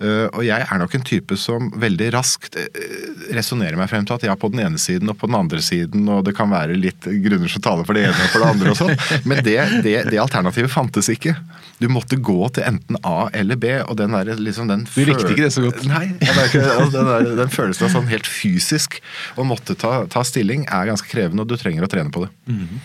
[0.00, 4.16] Uh, og jeg er nok en type som veldig raskt uh, resonnerer meg frem til
[4.16, 6.78] at ja, på den ene siden og på den andre siden, og det kan være
[6.78, 8.94] litt grunner som taler for det ene og for det andre og sånn.
[9.28, 11.34] Men det, det, det, alternativet fantes ikke.
[11.82, 15.34] Du måtte gå til enten A eller B, og den der, liksom den Du likte
[15.34, 15.84] ikke det så godt?
[15.90, 16.06] Nei.
[16.16, 19.02] Ikke, altså, den, der, den, følelsen av sånn helt fysisk
[19.36, 22.32] å måtte ta, ta, stilling er ganske krevende, og du trenger å trene på det.
[22.48, 22.80] Mm.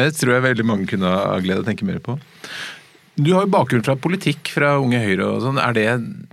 [0.00, 2.16] Det tror jeg veldig mange kunne ha glede av å tenke mer på.
[3.18, 5.58] Du har jo bakgrunn fra politikk fra Unge Høyre og sånn.
[5.58, 5.86] Er det,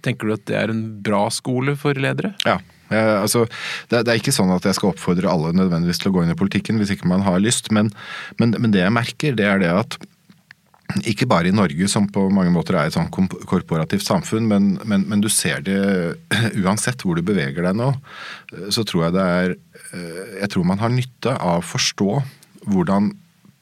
[0.06, 2.36] tenker du at det er en bra skole for ledere?
[2.45, 2.60] Ja.
[2.91, 3.48] Jeg, altså,
[3.89, 6.34] det, det, er ikke sånn at jeg skal oppfordre alle nødvendigvis til å gå inn
[6.36, 7.89] i politikken hvis ikke man har lyst, men,
[8.38, 9.98] men, men det jeg merker, det er det at
[11.10, 15.08] ikke bare i Norge, som på mange måter er et sånn korporativt samfunn, men, men,
[15.10, 15.80] men, du ser det
[16.62, 17.89] uansett hvor du beveger deg nå.
[18.69, 19.56] Så tror jeg det er
[20.38, 22.12] Jeg tror man har nytte av å forstå
[22.69, 23.10] hvordan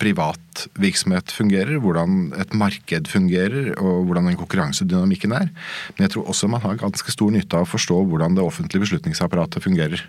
[0.02, 5.52] privat virksomhet fungerer, hvordan et marked fungerer og hvordan den konkurransedynamikken er.
[5.96, 8.86] Men jeg tror også man har ganske stor nytte av å forstå hvordan det offentlige
[8.86, 10.04] beslutningsapparatet fungerer.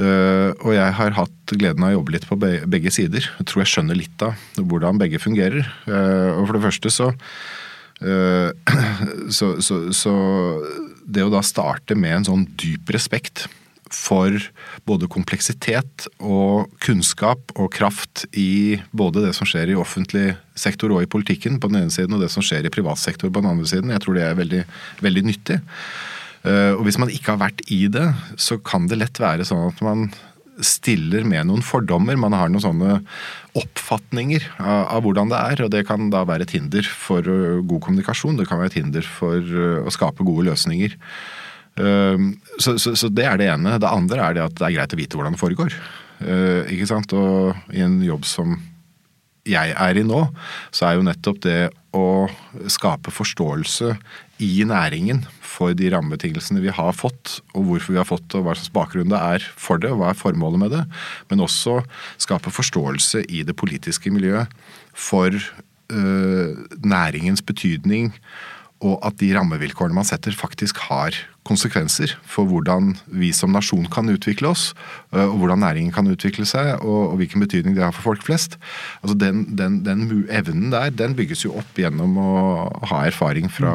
[0.00, 3.26] Uh, og jeg har hatt gleden av å jobbe litt på begge sider.
[3.36, 5.66] Jeg tror jeg skjønner litt av hvordan begge fungerer.
[5.84, 7.10] Uh, og for det første så,
[8.00, 8.48] uh,
[9.36, 10.14] så, så, så
[11.04, 13.48] det å da starte med en sånn dyp respekt
[13.92, 14.34] for
[14.88, 21.04] både kompleksitet og kunnskap og kraft i både det som skjer i offentlig sektor og
[21.04, 23.52] i politikken på den ene siden, og det som skjer i privat sektor på den
[23.52, 23.92] andre siden.
[23.92, 24.64] Jeg tror det er veldig,
[25.04, 25.60] veldig nyttig.
[26.42, 28.08] Eh, og hvis man ikke har vært i det,
[28.40, 30.10] så kan det lett være sånn at man
[30.62, 32.18] stiller med noen fordommer.
[32.20, 32.98] Man har noen sånne
[33.58, 35.62] oppfatninger av, av, hvordan det er.
[35.64, 38.38] Og det kan da være et hinder for eh, god kommunikasjon.
[38.40, 40.98] Det kan være et hinder for eh, å skape gode løsninger.
[41.80, 43.78] Ehm, så, så, så, det er det ene.
[43.80, 45.76] Det andre er det at det er greit å vite hvordan det foregår.
[46.24, 47.14] Ehm, ikke sant?
[47.16, 48.58] Og i en jobb som
[49.48, 50.20] jeg er i nå,
[50.70, 51.60] så er jo nettopp det
[51.98, 52.28] å
[52.70, 53.96] skape forståelse
[54.42, 58.54] i næringen for de rammebetingelsene vi har fått, og hvorfor vi har fått og hva
[58.56, 60.84] slags bakgrunn det er for det, og hva er formålet med det.
[61.30, 61.80] Men også
[62.22, 64.50] skape forståelse i det politiske miljøet
[64.94, 68.12] for øh, næringens betydning
[68.82, 71.14] og at de rammevilkårene man setter, faktisk har
[71.46, 74.70] konsekvenser for hvordan vi som nasjon kan utvikle oss,
[75.14, 78.58] og hvordan næringen kan utvikle seg, og, hvilken betydning det har for folk flest.
[79.02, 82.32] Altså den, den, den, evnen der, den bygges jo opp gjennom å
[82.90, 83.74] ha erfaring fra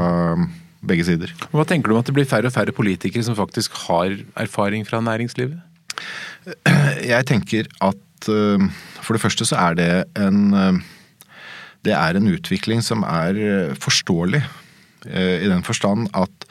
[0.87, 1.33] begge sider.
[1.51, 4.87] Hva tenker du om at det blir færre og færre politikere som faktisk har erfaring
[4.87, 5.59] fra næringslivet?
[7.03, 9.89] Jeg tenker at for det første så er det
[10.19, 10.79] en
[11.85, 13.37] det er en utvikling som er
[13.79, 14.41] forståelig
[15.05, 16.47] I den forstand at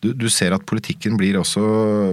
[0.00, 1.62] du, du, ser at politikken blir også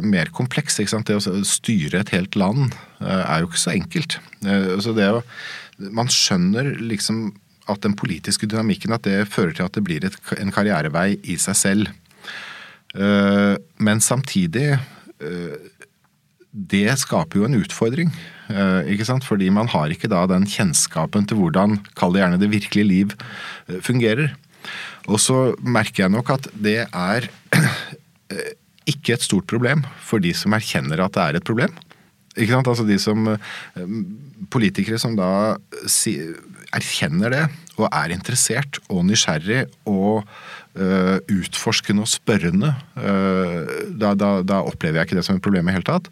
[0.03, 0.79] mer kompleks.
[0.79, 4.17] Det å styre et helt land eh, er jo ikke så enkelt.
[4.43, 5.21] Eh, så det å,
[5.95, 7.29] man skjønner liksom
[7.71, 11.35] at den politiske dynamikken at det fører til at det blir et, en karrierevei i
[11.41, 11.95] seg selv.
[12.97, 14.79] Men samtidig
[16.71, 18.13] Det skaper jo en utfordring.
[19.27, 23.13] Fordi man har ikke da den kjennskapen til hvordan, kall det gjerne det virkelige liv,
[23.83, 24.31] fungerer.
[25.07, 27.29] Og så merker jeg nok at det er
[28.87, 31.73] ikke et stort problem for de som erkjenner at det er et problem.
[32.37, 32.69] Ikke sant?
[32.69, 33.95] Altså de som eh,
[34.53, 35.49] Politikere som da
[36.77, 37.41] erkjenner det,
[37.77, 40.27] og er interessert og nysgjerrig og
[40.77, 45.67] uh, utforskende og spørrende, uh, da, da, da, opplever jeg ikke det som et problem
[45.67, 46.07] i hele tatt.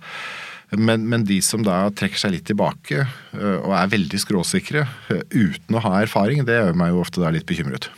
[0.74, 4.88] Men, men, de som da trekker seg litt tilbake uh, og er veldig skråsikre
[5.32, 7.92] uten å ha erfaring, det gjør meg jo ofte da litt bekymret.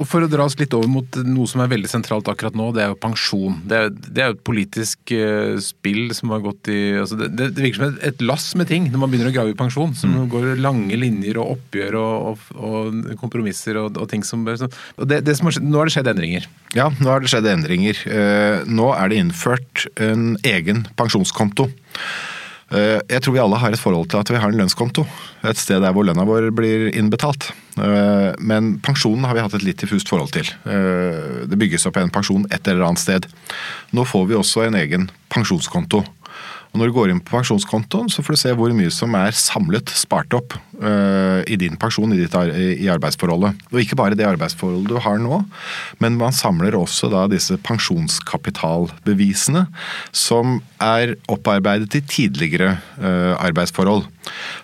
[0.00, 2.70] Og For å dra oss litt over mot noe som er veldig sentralt akkurat nå,
[2.72, 3.58] det er jo pensjon.
[3.68, 7.28] Det er, det er jo et politisk uh, spill som har gått i altså det,
[7.36, 9.92] det, virker som et, et, lass med ting når man begynner å grave i pensjon.
[9.98, 10.24] Som mm.
[10.32, 15.10] går lange linjer og oppgjør og, og, og kompromisser og, og, ting som så, og
[15.10, 16.48] det, som har, Nå har det skjedd endringer?
[16.72, 18.00] Ja, nå har det skjedd endringer.
[18.08, 21.68] Uh, nå er det innført en egen pensjonskonto.
[22.70, 25.04] Eh, jeg tror vi alle har et forhold til at vi har en lønnskonto.
[25.48, 27.50] Et sted der hvor lønna vår blir innbetalt.
[27.80, 30.46] Eh, men pensjonen har vi hatt et litt diffust forhold til.
[30.70, 33.26] Eh, det bygges opp en pensjon et eller annet sted.
[33.96, 36.04] Nå får vi også en egen pensjonskonto.
[36.70, 39.34] Og Når du går inn på pensjonskontoen, så får du se hvor mye som er
[39.34, 43.58] samlet spart opp uh, i din pensjon i, ditt, i, arbeidsforholdet.
[43.72, 45.40] Og ikke bare det arbeidsforholdet du har nå,
[45.98, 49.64] men man samler også da disse pensjonskapitalbevisene
[50.14, 54.06] som er opparbeidet i tidligere uh, arbeidsforhold.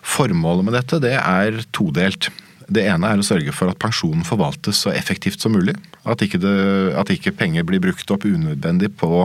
[0.07, 2.31] Formålet med dette det er todelt.
[2.66, 5.76] Det ene er å sørge for at pensjonen forvaltes så effektivt som mulig.
[6.07, 6.55] At ikke, det,
[6.98, 9.24] at ikke penger blir brukt opp unødvendig på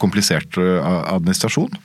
[0.00, 1.76] komplisert administrasjon.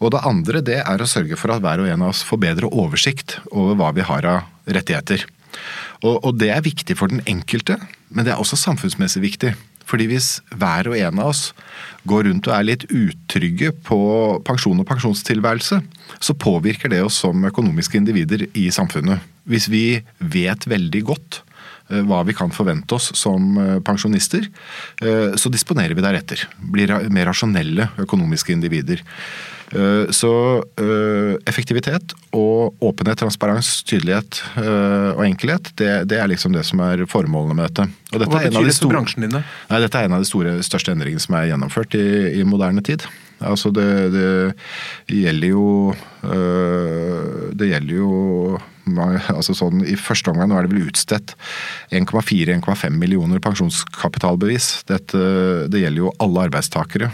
[0.00, 2.42] Og det andre det er å sørge for at hver og en av oss får
[2.46, 5.26] bedre oversikt over hva vi har av rettigheter.
[6.04, 7.78] Og, og det er viktig for den enkelte,
[8.08, 9.54] men det er også samfunnsmessig viktig.
[9.86, 11.50] Fordi hvis hver og en av oss
[12.06, 13.98] går rundt og er litt utrygge på
[14.46, 15.80] pensjon og pensjonstilværelse,
[16.18, 19.22] så påvirker det oss som økonomiske individer i samfunnet.
[19.46, 19.84] Hvis vi
[20.18, 21.40] vet veldig godt
[21.90, 24.48] eh, hva vi kan forvente oss som eh, pensjonister,
[25.02, 26.46] eh, så disponerer vi deretter.
[26.58, 29.02] Blir mer rasjonelle økonomiske individer.
[29.74, 30.32] Eh, så
[30.78, 36.82] eh, effektivitet og åpenhet, transparens, tydelighet eh, og enkelhet, det, det, er liksom det som
[36.86, 37.88] er formålene med dette.
[38.12, 39.34] Og dette Hva betyr det for bransjen din?
[39.34, 42.06] Nei, dette er en av de store, største endringene som er gjennomført i,
[42.38, 43.08] i moderne tid.
[43.44, 44.28] Altså det, det,
[45.12, 45.64] gjelder jo
[47.52, 48.06] Det gjelder jo
[49.34, 51.34] altså sånn, I første omgang nå er det vel utstedt
[51.92, 54.70] 1,4-1,5 millioner pensjonskapitalbevis.
[54.88, 55.20] Dette,
[55.68, 57.10] det gjelder jo alle arbeidstakere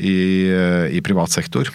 [0.00, 1.70] i, eh, i privat sektor.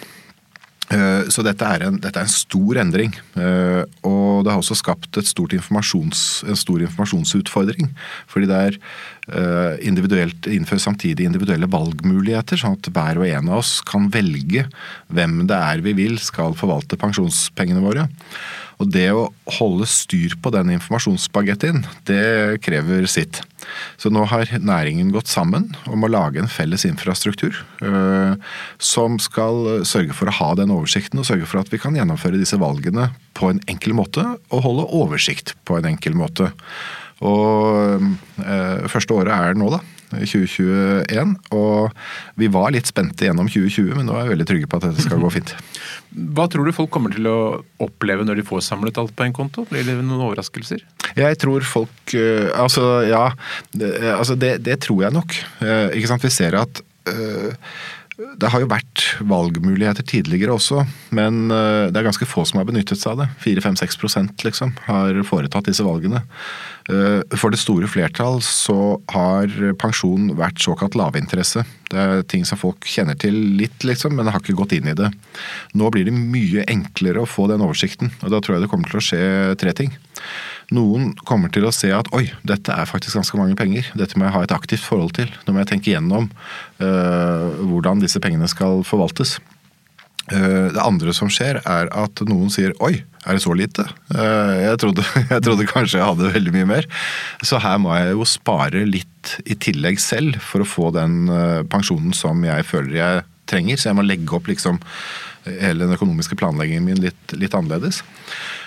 [0.86, 3.10] Eh, så dette er, en, dette er, en, stor endring.
[3.34, 7.90] Eh, og det har også skapt en stor informasjonsutfordring.
[8.30, 8.78] Fordi det er
[9.82, 14.70] individuelt, innført samtidig individuelle valgmuligheter, sånn at hver og en av oss kan velge
[15.10, 18.06] hvem det er vi vil skal forvalte pensjonspengene våre.
[18.78, 23.42] Og det å holde styr på den informasjonsbagettien, det krever sitt.
[24.00, 28.36] Så nå har næringen gått sammen om å lage en felles infrastruktur øh,
[28.78, 32.40] som skal sørge for å ha den oversikten og sørge for at vi kan gjennomføre
[32.40, 36.52] disse valgene på en enkel måte og holde oversikt på en enkel måte.
[37.24, 38.02] Og
[38.44, 39.82] øh, første året er nå, da.
[40.12, 41.34] 2021.
[41.56, 41.90] Og
[42.40, 45.06] vi var litt spente gjennom 2020, men nå er vi veldig trygge på at dette
[45.06, 45.54] skal gå fint.
[46.36, 47.38] Hva tror du folk kommer til å
[47.82, 49.66] oppleve når de får samlet alt på en konto?
[49.70, 50.84] Blir det noen overraskelser?
[51.16, 53.28] Jeg tror folk eh, Altså, ja.
[53.72, 55.36] Det, altså det, det tror jeg nok.
[55.64, 56.24] Eh, ikke sant?
[56.24, 56.82] Vi ser at
[58.16, 60.86] det har jo vært valgmuligheter tidligere også,
[61.16, 63.28] men det er ganske få som har benyttet seg av det.
[63.44, 66.22] 4-5-6% liksom har foretatt disse valgene.
[66.86, 69.50] Eh, for det store flertall så har
[69.80, 71.64] pensjon vært såkalt lavinteresse.
[71.90, 74.96] Det er ting som folk kjenner til litt, liksom, men har ikke gått inn i
[74.98, 75.10] det.
[75.74, 78.90] Nå blir det mye enklere å få den oversikten, og da tror jeg det kommer
[78.90, 79.24] til å skje
[79.58, 79.94] tre ting.
[80.74, 83.86] Noen kommer til å se at oi, dette er faktisk ganske mange penger.
[83.98, 85.30] Dette må jeg ha et aktivt forhold til.
[85.46, 86.26] Nå må jeg tenke gjennom
[86.80, 89.36] uh, hvordan disse pengene skal forvaltes.
[90.32, 92.96] Uh, det andre som skjer, er at noen sier oi,
[93.26, 93.82] er det så lite?
[94.14, 95.04] Eh, jeg trodde,
[95.34, 96.90] jeg trodde, kanskje jeg hadde veldig mye mer.
[97.42, 101.62] Så her må jeg jo spare litt i tillegg selv for å få den eh,
[101.70, 103.80] pensjonen som jeg føler jeg trenger.
[103.80, 104.78] Så jeg må legge opp liksom
[105.46, 108.02] hele den økonomiske planleggingen min litt, litt annerledes.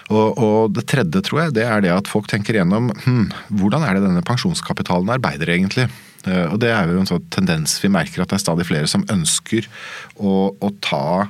[0.09, 3.25] Og, og, det tredje, tror jeg, det er det at folk tenker gjennom hm,
[3.59, 5.89] hvordan er det denne pensjonskapitalen arbeider egentlig?
[6.25, 8.89] Eh, og det er jo en sånn tendens vi merker at det er stadig flere
[8.89, 9.69] som ønsker
[10.17, 11.27] å, å ta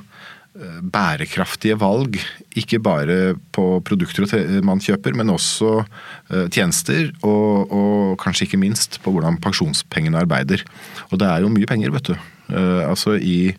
[0.60, 2.18] Eh, bærekraftige valg.
[2.58, 4.26] Ikke bare på produkter
[4.66, 7.12] man kjøper, men også eh, tjenester.
[7.22, 10.64] Og, og, kanskje ikke minst på hvordan pensjonspengene arbeider.
[11.08, 12.16] Og det er jo mye penger, vet du.
[12.50, 13.54] Altså i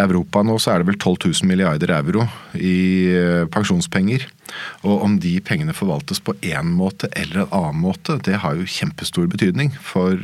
[0.00, 3.12] Europa nå så er det vel 12 000 milliarder euro i
[3.52, 4.26] pensjonspenger.
[4.82, 8.66] Og om de pengene forvaltes på én måte eller en annen måte, det har jo
[8.66, 10.18] kjempestor betydning for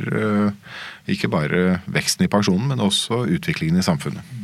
[1.07, 4.35] ikke bare veksten i pensjonen, men også utviklingen i samfunnet.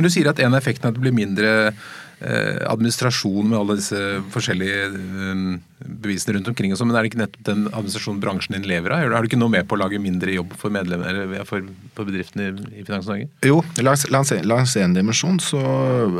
[0.00, 1.88] Men du sier at en av effektene er at det blir mindre eh,
[2.20, 3.98] administrasjon med alle disse
[4.34, 5.44] forskjellige eh,
[5.80, 6.74] bevisene rundt omkring.
[6.74, 9.06] Og så, men er det ikke nettopp den administrasjonen bransjen din lever av?
[9.06, 11.64] Er du ikke noe med på å lage mindre jobb for, eller for,
[11.96, 13.30] for bedriftene i, i Finans Norge?
[13.46, 15.62] Jo, langs, langs, en dimensjon så,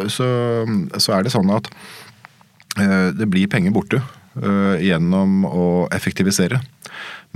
[0.09, 0.31] så,
[0.97, 1.69] så, er det sånn at
[2.81, 6.63] uh, det blir penger borte uh, gjennom å effektivisere.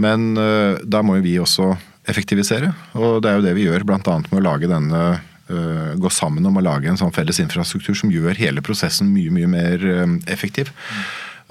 [0.00, 1.74] Men uh, da må jo vi også
[2.08, 4.00] effektivisere, og det er jo det vi gjør bl.a.
[4.00, 5.04] med å lage denne
[5.44, 9.50] gå sammen om å lage en sånn felles infrastruktur som gjør hele prosessen mye mye
[9.50, 10.70] mer uh, effektiv.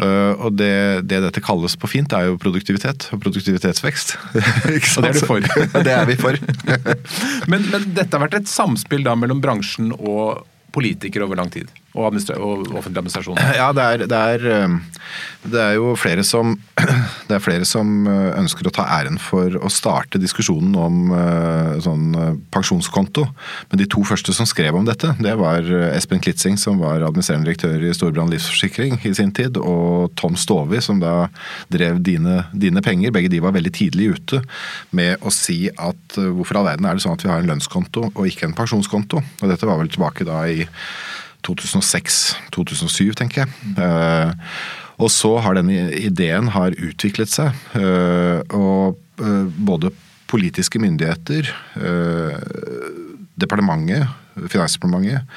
[0.01, 4.15] Uh, og det, det, dette kalles på fint, er jo produktivitet og produktivitetsvekst.
[4.33, 5.45] og det er du for?
[5.85, 6.39] det er vi for.
[7.51, 11.69] men, men, dette har vært et samspill da mellom bransjen og politikere over lang tid?
[11.93, 13.37] Og, og offentlig administrasjon?
[13.59, 14.79] Ja, det er, det, er, um,
[15.45, 16.55] det er, jo flere som,
[17.29, 22.17] er flere som uh, ønsker å ta æren for å starte diskusjonen om uh, sånn
[22.17, 23.27] uh, pensjonskonto.
[23.69, 27.51] Men de to første som skrev om dette, det var Espen Klitzing, som var administrerende
[27.51, 31.27] direktør i Storbrann livsforsikring i sin tid, og Tom Stovi, som da
[31.73, 33.13] drev dine, dine, penger.
[33.13, 34.41] Begge de var veldig tidlig ute
[34.97, 38.09] med å si at hvorfor all verden er det sånn at vi har en lønnskonto
[38.09, 39.21] og ikke en pensjonskonto?
[39.43, 40.65] Og dette var vel tilbake da i
[41.47, 43.75] 2006-2007, tenker jeg.
[43.77, 44.33] Eh,
[45.01, 47.55] og så har denne ideen har utviklet seg.
[47.77, 49.93] Eh, og eh, både
[50.33, 51.45] politiske myndigheter,
[53.37, 55.27] departementet Finansdepartementet,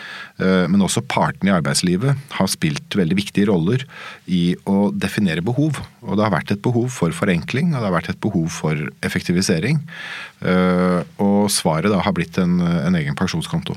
[0.72, 3.84] men også partene i arbeidslivet har spilt veldig viktige roller
[4.24, 5.82] i å definere behov.
[6.00, 8.88] Og det har vært et behov for forenkling, og det har vært et behov for
[9.04, 9.82] effektivisering.
[11.20, 13.76] Og svaret da har blitt en, en egen pensjonskonto.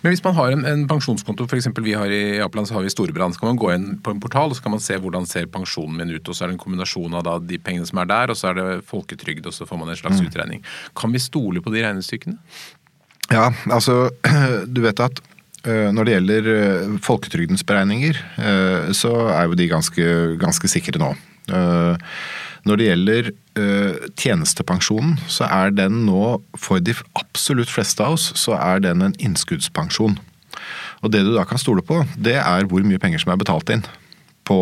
[0.00, 1.68] Men hvis man har en, en pensjonskonto, f.eks.
[1.84, 4.22] vi har i Japan så har vi Storebrand, så kan man gå inn på en
[4.22, 6.28] portal og så kan man se hvordan ser pensjonen min ut.
[6.28, 8.50] og Så er det en kombinasjon av da, de pengene som er der, og så
[8.50, 10.30] er det folketrygd, og så får man en slags mm.
[10.30, 10.64] utregning.
[10.98, 12.38] Kan vi stole på de regnestykkene?
[13.32, 14.08] Ja, altså
[14.74, 15.22] du vet at
[15.62, 16.46] når det gjelder
[17.06, 18.16] folketrygdens beregninger,
[18.98, 20.06] så er jo de ganske,
[20.42, 21.12] ganske sikre nå.
[22.68, 23.64] Når det gjelder ø,
[24.20, 29.16] tjenestepensjonen, så er den nå, for de absolutt fleste av oss, så er den en
[29.18, 30.18] innskuddspensjon.
[31.02, 33.72] Og det du da kan stole på, det er hvor mye penger som er betalt
[33.74, 33.82] inn
[34.46, 34.58] på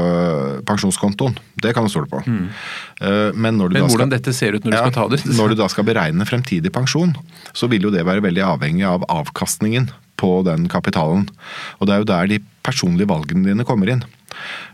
[0.00, 1.34] eh, pensjonskontoen.
[1.62, 2.22] Det kan du stole på.
[2.24, 2.46] Mm.
[3.00, 5.20] Men, Men hvordan skal, dette ser ut når du ja, skal ta det?
[5.36, 7.12] når du da skal beregne fremtidig pensjon,
[7.52, 9.90] så vil jo det være veldig avhengig av avkastningen
[10.22, 11.26] på den kapitalen.
[11.80, 14.04] Og det er jo der de personlige valgene dine kommer inn.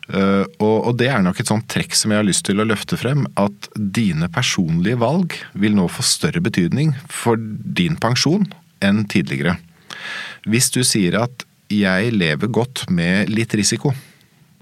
[0.08, 2.96] Og, og, det er nok et sånt trekk som jeg har lyst til å løfte
[3.00, 3.26] frem.
[3.36, 8.46] At dine personlige valg vil nå få større betydning for din pensjon
[8.84, 9.58] enn tidligere.
[10.48, 13.94] Hvis du sier at 'jeg lever godt med litt risiko',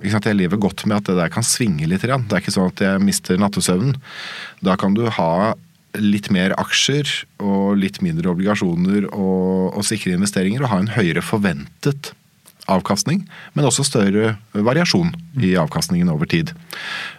[0.02, 2.02] jeg lever godt med at det der kan svinge litt.
[2.02, 3.96] Det er ikke sånn at jeg mister nattesøvnen.
[4.60, 5.54] Da kan du ha
[5.96, 7.08] litt mer aksjer
[7.40, 12.12] og litt mindre obligasjoner og, og sikre investeringer og ha en høyere forventet
[12.70, 13.22] avkastning,
[13.54, 15.12] men også større variasjon
[15.42, 16.52] i avkastningen over tid.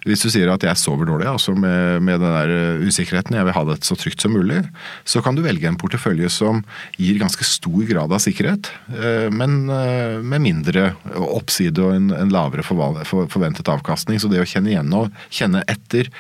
[0.07, 3.47] Hvis du sier at jeg sover dårlig, altså med, med den der eh, usikkerheten, jeg
[3.47, 4.61] vil ha det så trygt som mulig,
[5.07, 6.63] så kan du velge en portefølje som
[6.99, 12.33] gir ganske stor grad av sikkerhet, eh, men eh, med mindre oppside og en, en
[12.33, 14.21] lavere forventet avkastning.
[14.21, 16.11] Så det å kjenne igjen og kjenne etter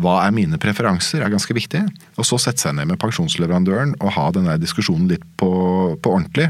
[0.00, 1.82] hva er mine preferanser, er ganske viktig.
[2.16, 5.52] Og så sette seg ned med pensjonsleverandøren og ha denne diskusjonen litt på,
[6.00, 6.48] på ordentlig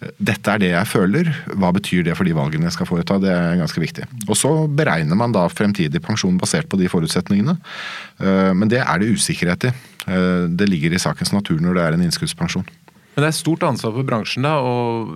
[0.00, 1.28] dette er det jeg føler,
[1.60, 3.18] hva betyr det for de valgene jeg skal foreta?
[3.20, 4.06] Det er ganske viktig.
[4.30, 7.58] Og så beregner man da fremtidig pensjon basert på de forutsetningene.
[8.22, 9.72] Eh, men det er det usikkerhet i.
[10.06, 12.64] Eh, det ligger i sakens natur når det er en innskuddspensjon.
[13.12, 15.12] Men det er stort ansvar for bransjen da, og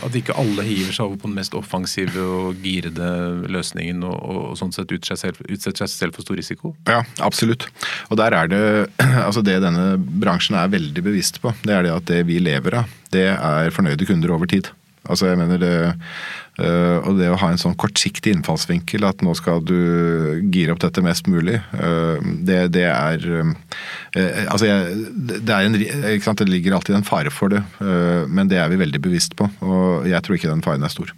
[0.00, 3.08] at ikke alle hiver seg over på den mest offensive og girede
[3.52, 6.74] løsningen og, og sånn sett utsetter seg selv for stor risiko?
[6.88, 7.68] Ja, absolutt.
[8.08, 8.62] Og der er det
[9.26, 12.82] altså det denne bransjen er veldig bevisst på, det er det at det vi lever
[12.82, 14.72] av, det er fornøyde kunder over tid.
[15.10, 15.76] Altså jeg mener det
[16.60, 21.00] og det å ha en sånn kortsiktig innfallsvinkel, at nå skal du gire opp dette
[21.04, 23.54] mest mulig, uh, det, det, er uh,
[24.52, 27.62] Altså, det, er en, det ligger alltid en fare for det,
[28.28, 29.48] men det er vi veldig bevisst på.
[29.64, 31.14] Og jeg tror ikke den faren er stor.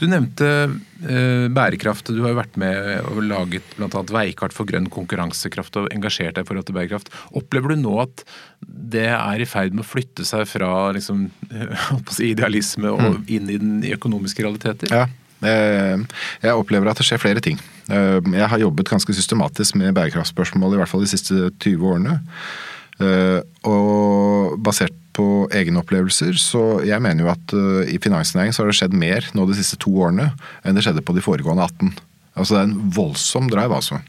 [0.00, 2.10] Du nevnte eh, bærekraft.
[2.14, 4.02] Du har jo vært med og laget bl.a.
[4.16, 7.12] veikart for grønn konkurransekraft og engasjert deg i forhold til bærekraft.
[7.36, 8.24] Opplever du nå at
[8.66, 11.28] det er i ferd med å flytte seg fra liksom,
[12.32, 13.22] idealisme og mm.
[13.38, 14.92] inn i den økonomiske realiteter?
[14.92, 15.06] Ja.
[15.46, 17.58] Jeg opplever at det skjer flere ting.
[17.92, 22.20] Eh, jeg har jobbet ganske systematisk med bærekraftspørsmål i hvert fall de siste 20 årene.
[22.96, 28.62] Eh, og basert på egne opplevelser, så jeg mener jo at uh, i finansnæringen så
[28.64, 30.30] har det skjedd mer nå de siste to årene
[30.62, 31.94] enn det skjedde på de foregående 18.
[32.36, 34.00] Altså det er en voldsom drive, altså.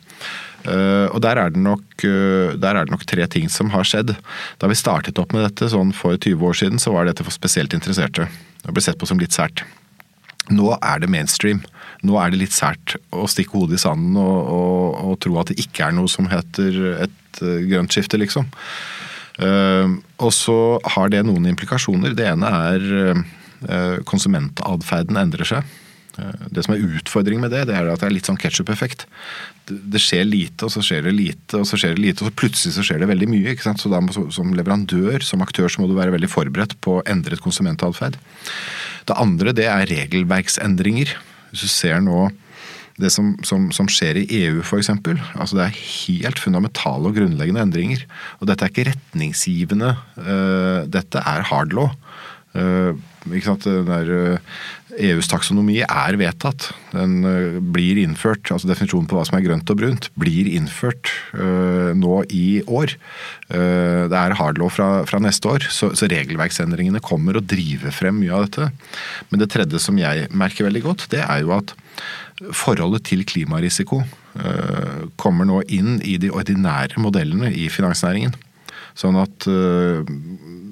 [0.68, 4.18] Uh, og der er, nok, uh, der er, det nok, tre ting som har skjedd.
[4.60, 7.36] Da vi startet opp med dette sånn for 20 år siden, så var dette for
[7.36, 8.28] spesielt interesserte.
[8.66, 9.64] Det ble sett på som litt sært.
[10.52, 11.64] Nå er det mainstream.
[12.08, 15.52] Nå er det litt sært å stikke hodet i sanden og, og, og tro at
[15.52, 16.78] det ikke er noe som heter
[17.08, 18.48] et grønt skifte, liksom.
[19.44, 20.60] Ehm, og så
[20.96, 22.16] har det noen implikasjoner.
[22.18, 22.88] Det ene er
[23.58, 25.76] konsumentadferden konsumentatferden endrer seg.
[26.18, 29.06] Eh, det som er utfordringen med det, det er at det er litt sånn ketsjup-effekt.
[29.68, 32.40] Det skjer lite, og så skjer det lite, og så skjer det lite, og så
[32.42, 33.54] plutselig så skjer det veldig mye.
[33.54, 33.84] ikke sant?
[33.84, 34.02] Så da
[34.34, 38.18] som leverandør, som aktør, så må du være veldig forberedt på endret konsumentatferd.
[39.08, 41.14] Det andre det er regelverksendringer.
[41.52, 42.28] Hvis du ser nå
[42.98, 44.90] det som, som, som, skjer i EU f.eks.
[44.90, 48.06] Altså det er helt fundamentale og grunnleggende endringer.
[48.42, 49.94] Og dette er ikke retningsgivende.
[50.18, 51.92] Uh, dette er hard law.
[53.28, 53.68] Uh, ikke sant?
[53.88, 54.62] Der, uh,
[54.98, 56.72] EUs taksonomi er vedtatt.
[56.94, 57.20] Den
[57.74, 58.50] blir innført.
[58.50, 62.96] altså Definisjonen på hva som er grønt og brunt, blir innført nå i år.
[63.46, 68.34] det er hardlaw fra, fra neste år, så, så regelverksendringene kommer og driver frem mye
[68.34, 68.72] av dette.
[69.30, 71.76] Men det tredje som jeg merker veldig godt, det er jo at
[72.54, 78.36] Forholdet til klimarisiko uh, kommer nå inn i de ordinære modellene i finansnæringen.
[78.98, 80.02] Sånn at eh,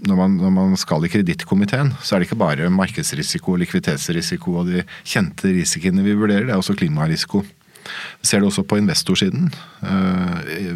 [0.06, 4.72] når man, når man skal i kredittkomiteen, så er det ikke bare markedsrisiko, likviditetsrisiko og
[4.72, 7.44] de kjente risikoene vi vurderer, det er også klimarisiko.
[7.86, 9.52] Vi ser det også på investorsiden.
[9.86, 10.72] Eh,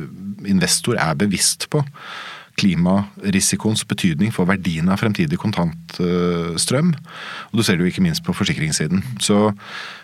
[0.49, 1.81] investor er bevisst på
[2.59, 6.89] klimarisikoens betydning for verdien av fremtidig kontantstrøm.
[6.91, 8.99] Og du ser det jo ikke minst på forsikringssiden.
[9.23, 9.53] Så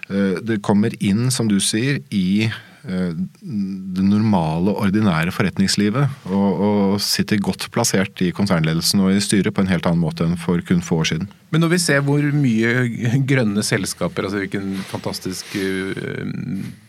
[0.08, 2.48] det kommer inn, som du sier, i
[2.86, 6.12] det normale, ordinære forretningslivet.
[6.30, 10.26] Og, og, sitter godt plassert i konsernledelsen og i styret på en helt annen måte
[10.26, 11.32] enn for kun få år siden.
[11.54, 15.56] Men når vi ser hvor mye grønne selskaper, altså hvilken fantastisk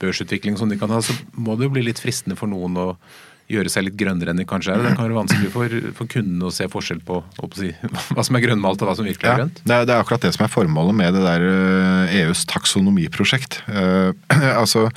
[0.02, 2.88] børsutvikling som de kan ha, så må det jo bli litt fristende for noen å
[3.50, 4.82] gjøre seg litt grønnere enn de kanskje er.
[4.82, 7.20] Det kan være vanskelig for, for kundene å se forskjell på
[7.54, 7.70] si,
[8.16, 9.60] hva som er grønnmalt og hva som virkelig er grønt.
[9.62, 12.46] Ja, det, er, det, er, akkurat det som er formålet med det der EUs eh,
[12.46, 13.60] e taksonomiprosjekt.
[13.70, 14.10] Uh,
[14.60, 14.88] altså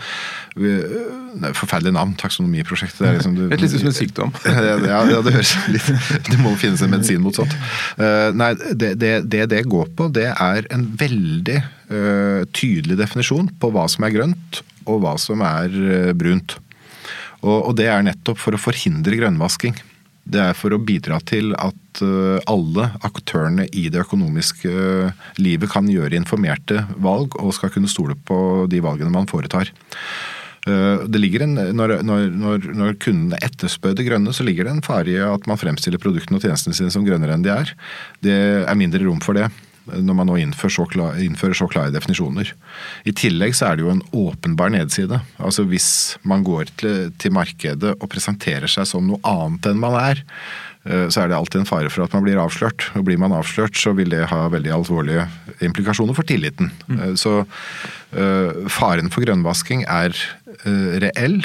[0.59, 2.99] er Forferdelig navn, taksonomiprosjektet.
[2.99, 4.31] Det er liksom, det, litt som en sykdom.
[4.89, 5.91] ja, ja, det høres litt
[6.25, 7.53] Det må finnes en medisin mot sånt.
[7.99, 11.59] Uh, nei, det, det, det, det går på, det er en veldig
[11.93, 15.69] uh, tydelig definisjon på hva som er grønt og hva som er
[16.17, 16.57] brunt.
[17.43, 19.77] Og, og det er nettopp for å forhindre grønnvasking.
[20.29, 25.71] Det er for å bidra til at uh, alle aktørene i det økonomiske uh, livet
[25.71, 29.71] kan gjøre informerte valg og skal kunne stole på de valgene man foretar.
[30.67, 34.85] Uh, det ligger en, når, når, når, kundene etterspør det grønne, så ligger det en
[34.85, 37.73] fare i at man fremstiller produktene og tjenestene sine som grønnere enn de er.
[38.21, 39.49] Det er mindre rom for det
[39.97, 42.53] når man nå innfører så, klare, innfører så klare definisjoner.
[43.09, 45.21] I tillegg så er det jo en åpenbar nedside.
[45.37, 45.89] Altså Hvis
[46.27, 50.23] man går til, til markedet og presenterer seg som noe annet enn man er,
[50.85, 52.89] eh, så er det alltid en fare for at man blir avslørt.
[52.99, 55.27] Og blir man avslørt, så vil det ha veldig alvorlige
[55.65, 56.71] implikasjoner for tilliten.
[56.87, 56.99] Mm.
[56.99, 60.17] Eh, så uh, faren for grønnvasking er
[60.99, 61.37] reell,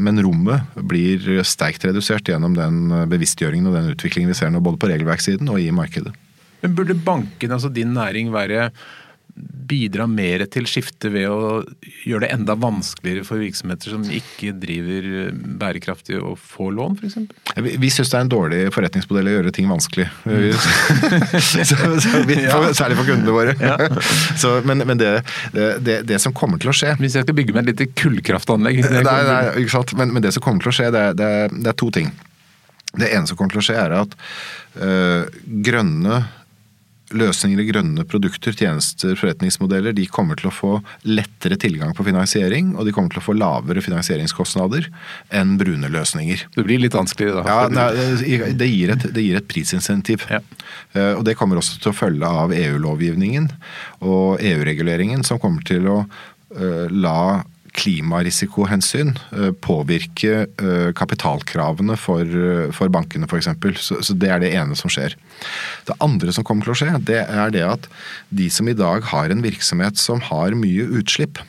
[0.00, 4.80] men rommet blir sterkt redusert gjennom den bevisstgjøringen og den utviklingen vi ser nå både
[4.80, 6.14] på regelverkssiden og i markedet.
[6.62, 8.70] Men burde bankene, altså din næring, være
[9.70, 11.60] bidra mer til skiftet ved å
[12.04, 15.30] gjøre det enda vanskeligere for virksomheter som ikke driver
[15.60, 17.18] bærekraftig å få lån, f.eks.?
[17.62, 20.08] Vi, vi syns det er en dårlig forretningsmodell å gjøre ting vanskelig.
[20.30, 20.52] Mm.
[21.42, 22.54] så, så vi, ja.
[22.76, 23.54] Særlig for kundene våre.
[23.58, 23.76] Ja.
[24.40, 25.08] så, men, men det,
[25.52, 28.80] det, det, som kommer til å skje Hvis jeg skal bygge meg et lite kullkraftanlegg
[28.84, 29.94] Nei, nei, ikke sant.
[29.98, 32.12] Men, men, det som kommer til å skje, det, det, det er to ting.
[32.92, 34.16] Det ene som kommer til å skje, er at
[34.86, 36.22] øh, grønne
[37.16, 40.72] løsninger i grønne produkter, tjenester, forretningsmodeller, de kommer til å få
[41.08, 44.88] lettere tilgang på finansiering, og de kommer til å få lavere finansieringskostnader
[45.36, 46.46] enn brune løsninger.
[46.56, 47.46] Det blir litt vanskeligere da?
[47.50, 47.88] Ja, nei,
[48.54, 50.26] det, gir et, det, gir et, prisinsentiv.
[50.30, 50.42] Ja.
[50.94, 53.50] Eh, og det kommer også til å følge av EU-lovgivningen
[54.06, 57.42] og EU-reguleringen, som kommer til å uh, la
[57.80, 63.50] klimarisikohensyn eh, påvirke eh, kapitalkravene for, eh, for bankene f.eks.
[63.80, 65.16] Så, så det er det ene som skjer.
[65.88, 67.88] Det andre som kommer til å skje, det er det at
[68.28, 71.40] de som i dag har en virksomhet som har mye utslipp,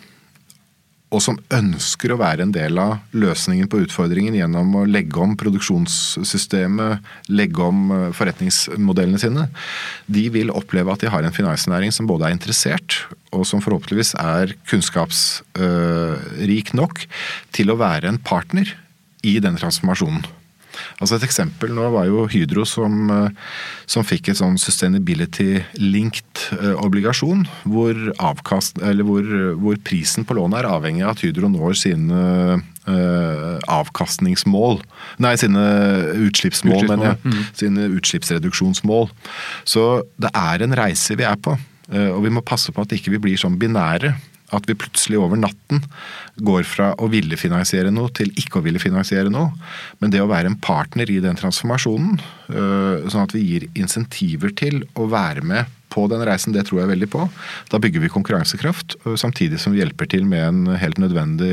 [1.12, 5.36] og som ønsker å være en del av løsningen på utfordringen gjennom å legge om
[5.40, 7.02] produksjonssystemet,
[7.32, 9.48] legge om eh, forretningsmodellene sine,
[10.08, 12.90] de vil oppleve at de har en finansnæring som både er interessert,
[13.36, 17.06] og som forhåpentligvis er kunnskapsrik nok
[17.56, 18.68] til å være en partner
[19.28, 20.24] i den transformasjonen.
[21.02, 23.54] Altså Et eksempel nå var jo Hydro som, eh,
[23.90, 30.70] som fikk et sånn sustainability-linked eh, obligasjon, hvor, avkast, hvor, hvor, prisen på lånet er
[30.72, 32.22] avhengig av at Hydro når sine
[32.62, 34.80] uh, avkastningsmål.
[35.22, 35.64] Nei, sine
[36.28, 37.20] utslippsmål, mener jeg.
[37.24, 37.44] Mm.
[37.58, 39.10] Sine utslippsreduksjonsmål.
[39.68, 39.86] Så
[40.22, 41.58] det er en reise vi er på.
[41.92, 44.14] Og vi må passe på at ikke vi ikke blir sånn binære
[44.56, 45.84] at vi plutselig over natten
[46.44, 49.52] går fra å ville finansiere noe til ikke å ville finansiere noe.
[50.00, 52.18] Men det å være en partner i den transformasjonen,
[52.52, 56.84] øh, sånn at vi gir insentiver til å være med på den reisen, det tror
[56.84, 57.26] jeg veldig på.
[57.72, 61.52] Da bygger vi konkurransekraft, øh, samtidig som vi hjelper til med en helt nødvendig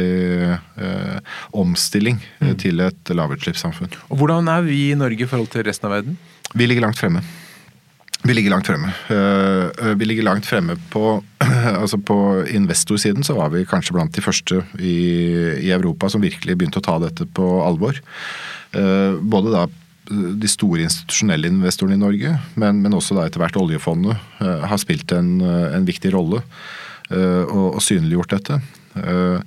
[0.79, 1.19] eh,
[1.59, 2.55] omstilling mm.
[2.63, 3.91] til et lavutslippssamfunn.
[4.09, 6.19] Og Hvordan er vi i Norge i forhold til resten av verden?
[6.55, 7.25] Vi ligger langt fremme.
[8.23, 8.91] Vi ligger langt fremme.
[9.09, 11.23] Eh, eh, vi ligger langt fremme på
[11.83, 14.97] altså På investorsiden så var vi kanskje blant de første i,
[15.63, 18.01] i Europa som virkelig begynte å ta dette på alvor.
[18.73, 19.69] Eh, både da
[20.09, 25.13] de store institusjonelle investorene i Norge, men, men også da etter hvert oljefondet har spilt
[25.13, 26.41] en, en viktig rolle
[27.13, 28.57] og, og synliggjort dette.
[28.97, 29.41] Eh,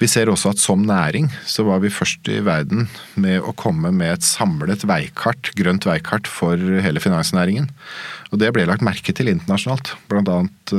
[0.00, 2.88] vi ser også at som næring så var vi først i verden
[3.20, 7.70] med å komme med et samlet veikart, grønt veikart for hele finansnæringen.
[8.32, 9.90] Og Det ble lagt merke til internasjonalt.
[10.08, 10.72] Blant annet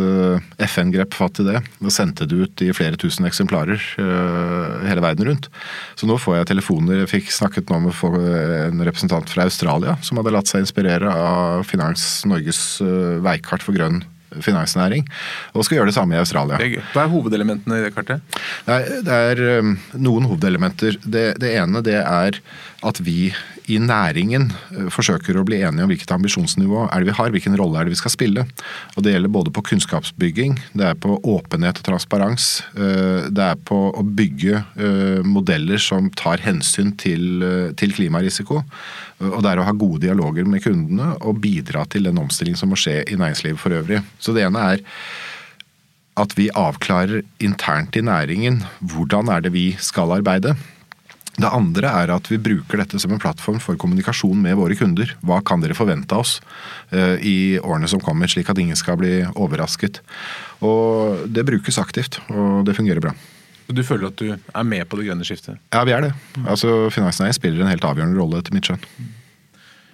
[0.66, 5.04] FN grep fatt i det og sendte det ut i flere tusen eksemplarer eh, hele
[5.06, 5.50] verden rundt.
[5.96, 7.04] Så nå får jeg telefoner.
[7.04, 8.02] Jeg fikk snakket nå med
[8.58, 12.82] en representant fra Australia som hadde latt seg inspirere av Finans Norges
[13.22, 14.02] veikart for grønn
[14.42, 15.08] finansnæring,
[15.54, 16.60] og skal gjøre det samme i Australia.
[16.94, 18.22] Hva er hovedelementene i det kartet?
[18.68, 20.98] Det er, det er um, noen hovedelementer.
[21.04, 22.40] Det, det, ene det er
[22.84, 23.34] at vi
[23.72, 27.58] i næringen eh, forsøker å bli enige om hvilket ambisjonsnivå er det vi har, hvilken
[27.60, 28.46] rolle er det vi skal spille.
[28.96, 32.48] Og Det gjelder både på kunnskapsbygging, det er på åpenhet og transparens.
[32.76, 34.64] Eh, det er på å bygge
[35.26, 37.44] modeller som tar hensyn til,
[37.80, 38.62] til klimarisiko.
[39.24, 42.74] Og det er å ha gode dialoger med kundene og bidra til den omstilling som
[42.74, 44.02] må skje i næringslivet for øvrig.
[44.20, 44.84] Så det ene er
[46.20, 50.54] at vi avklarer internt i næringen hvordan er det vi skal arbeide.
[51.34, 55.16] Det andre er at vi bruker dette som en plattform for kommunikasjon med våre kunder.
[55.26, 56.36] Hva kan dere forvente av oss
[56.94, 60.04] uh, i årene som kommer, slik at ingen skal bli overrasket.
[60.62, 63.16] Og Det brukes aktivt, og det fungerer bra.
[63.74, 65.58] Du føler at du er med på det grønne skiftet?
[65.74, 66.14] Ja, vi er det.
[66.46, 68.84] Altså, Finansnæringen spiller en helt avgjørende rolle, etter mitt skjønn.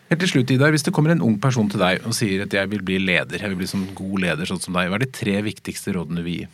[0.10, 2.54] Helt til slutt, Idar, Hvis det kommer en ung person til deg og sier at
[2.54, 5.06] jeg vil bli leder, jeg vil bli som god leder sånn som deg, hva er
[5.06, 6.48] de tre viktigste rådene du vil gi?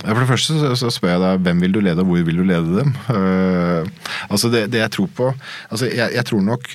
[0.00, 2.40] For det første så, så spør jeg deg hvem vil du lede, og hvor vil
[2.40, 2.94] du lede dem?
[3.08, 3.84] Uh,
[4.30, 5.32] altså det, det, jeg tror på
[5.68, 6.70] altså jeg, jeg tror nok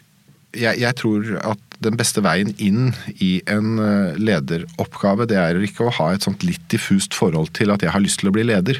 [0.55, 5.89] jeg, jeg, tror at den beste veien inn i en eh, lederoppgave, det er ikke
[5.89, 8.45] å ha et sånt litt diffust forhold til at jeg har lyst til å bli
[8.47, 8.79] leder.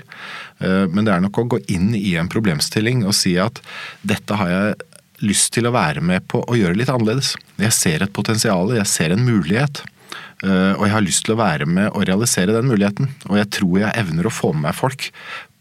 [0.64, 3.60] Uh, men det er nok å gå inn i en problemstilling og si at
[4.08, 4.78] dette har jeg
[5.28, 7.34] lyst til å være med på å gjøre litt annerledes.
[7.60, 9.84] Jeg ser et potensial, jeg ser en mulighet.
[10.44, 13.10] Eh, og jeg har lyst til å være med og realisere den muligheten.
[13.30, 15.10] Og jeg tror jeg evner å få med meg folk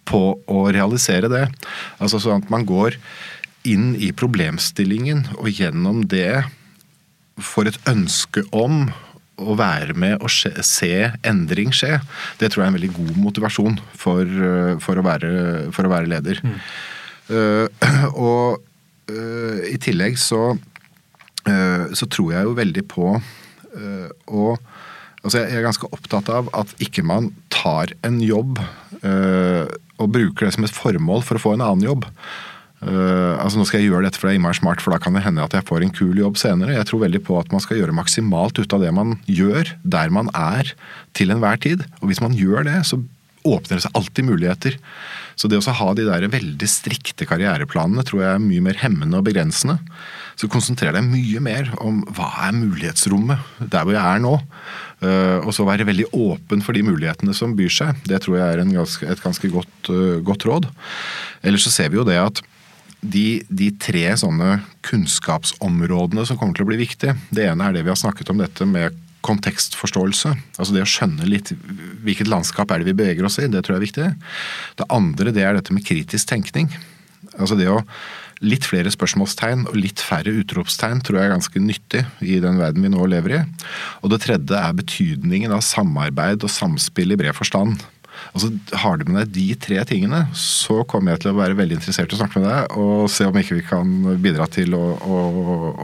[0.08, 1.46] på å realisere det.
[2.02, 2.98] Altså sånn at man går
[3.68, 6.44] inn i problemstillingen og gjennom det
[7.40, 8.88] får et ønske om
[9.42, 10.92] å være med og se
[11.26, 11.96] endring skje.
[12.38, 15.32] Det tror jeg er en veldig god motivasjon for, eh, for, å, være,
[15.74, 16.42] for å, være, leder.
[16.44, 16.58] Mm.
[17.24, 17.88] Uh,
[18.28, 18.60] og
[19.08, 23.14] uh, i tillegg så, uh, så tror jeg jo veldig på
[24.30, 24.58] og
[25.24, 28.58] altså Jeg er ganske opptatt av at ikke man tar en jobb
[29.00, 29.70] øh,
[30.02, 32.04] og bruker det som et formål for å få en annen jobb.
[32.84, 35.14] Uh, altså Nå skal jeg gjøre dette for det er innmari smart, for da kan
[35.16, 36.74] det hende at jeg får en kul jobb senere.
[36.76, 40.12] Jeg tror veldig på at man skal gjøre maksimalt ut av det man gjør, der
[40.12, 40.74] man er
[41.16, 41.86] til enhver tid.
[42.02, 43.00] Og hvis man gjør det, så
[43.44, 44.76] åpner det seg alltid muligheter.
[45.40, 49.20] Så det å ha de der veldig strikte karriereplanene tror jeg er mye mer hemmende
[49.20, 49.78] og begrensende.
[50.40, 54.34] Så konsentrer deg mye mer om hva er mulighetsrommet der hvor jeg er nå.
[55.04, 58.02] Eh, og så være veldig åpen for de mulighetene som byr seg.
[58.08, 60.68] Det tror jeg er ganske, et ganske godt, eh, godt råd.
[61.44, 62.42] Ellers så ser vi jo det at
[63.04, 67.18] de, de, tre sånne kunnskapsområdene som kommer til å bli viktige.
[67.28, 70.32] Det ene er det vi har snakket om dette med kontekstforståelse.
[70.58, 71.52] Altså det å skjønne litt
[72.04, 73.48] hvilket landskap er det vi beveger oss i.
[73.48, 74.08] Det tror jeg er viktig.
[74.80, 76.70] Det andre det er dette med kritisk tenkning.
[77.38, 77.80] Altså det å
[78.44, 82.84] Litt flere spørsmålstegn og litt færre utropstegn tror jeg er ganske nyttig i den verden
[82.84, 83.42] vi nå lever i.
[84.02, 87.80] Og det tredje er betydningen av samarbeid og samspill i bred forstand.
[88.34, 88.50] Altså,
[88.82, 92.12] Har du med deg de tre tingene, så kommer jeg til å være veldig interessert
[92.12, 93.92] i å snakke med deg og se om ikke vi kan
[94.22, 95.18] bidra til å, å,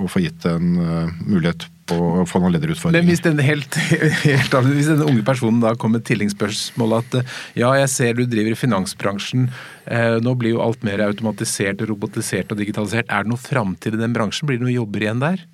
[0.03, 1.67] å få gitt en uh, mulighet
[1.97, 3.03] å få noen lederutfordringer.
[3.03, 3.79] Men hvis den, helt,
[4.25, 7.17] helt, hvis den unge personen da kommer med tilleggsspørsmål at
[7.59, 9.49] ja, jeg ser du driver i finansbransjen,
[9.87, 13.09] eh, nå blir jo alt mer automatisert, robotisert og digitalisert.
[13.09, 14.49] Er det noe framtid i den bransjen?
[14.51, 15.47] Blir det noen jobber igjen der?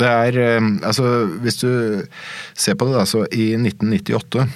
[0.00, 1.08] Det er, eh, altså
[1.42, 1.70] Hvis du
[2.52, 4.46] ser på det, da, så i 1998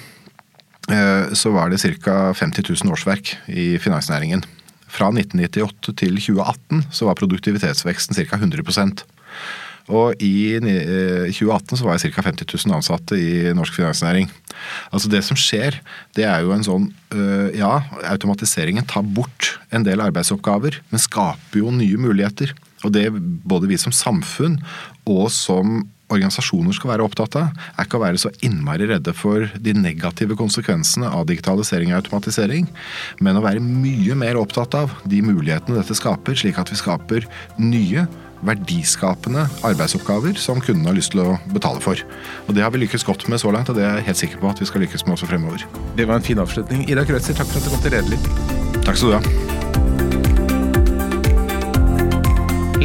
[0.91, 2.33] eh, så var det ca.
[2.33, 4.43] 50 000 årsverk i finansnæringen.
[4.89, 8.39] Fra 1998 til 2018 så var produktivitetsveksten ca.
[8.41, 8.65] 100
[9.89, 12.25] og i 2018 eh, så var jeg ca.
[12.29, 14.29] 50 000 ansatte i norsk finansnæring.
[14.93, 15.79] Altså Det som skjer,
[16.17, 17.81] det er jo en sånn eh, Ja,
[18.11, 22.53] automatiseringen tar bort en del arbeidsoppgaver, men skaper jo nye muligheter.
[22.85, 24.59] Og det både vi som samfunn
[25.09, 29.45] og som organisasjoner skal være opptatt av, er ikke å være så innmari redde for
[29.61, 32.65] de negative konsekvensene av digitalisering og automatisering,
[33.21, 37.29] men å være mye mer opptatt av de mulighetene dette skaper, slik at vi skaper
[37.61, 38.07] nye
[38.45, 41.99] verdiskapende arbeidsoppgaver som kundene har lyst til å betale for.
[42.47, 44.41] Og Det har vi lykkes godt med så langt, og det er jeg helt sikker
[44.41, 45.65] på at vi skal lykkes med også fremover.
[45.97, 46.89] Det var en fin avslutning.
[46.89, 48.19] Ida Krøtzer, takk for at du kom til Redelig.
[48.85, 49.58] Takk skal du ha.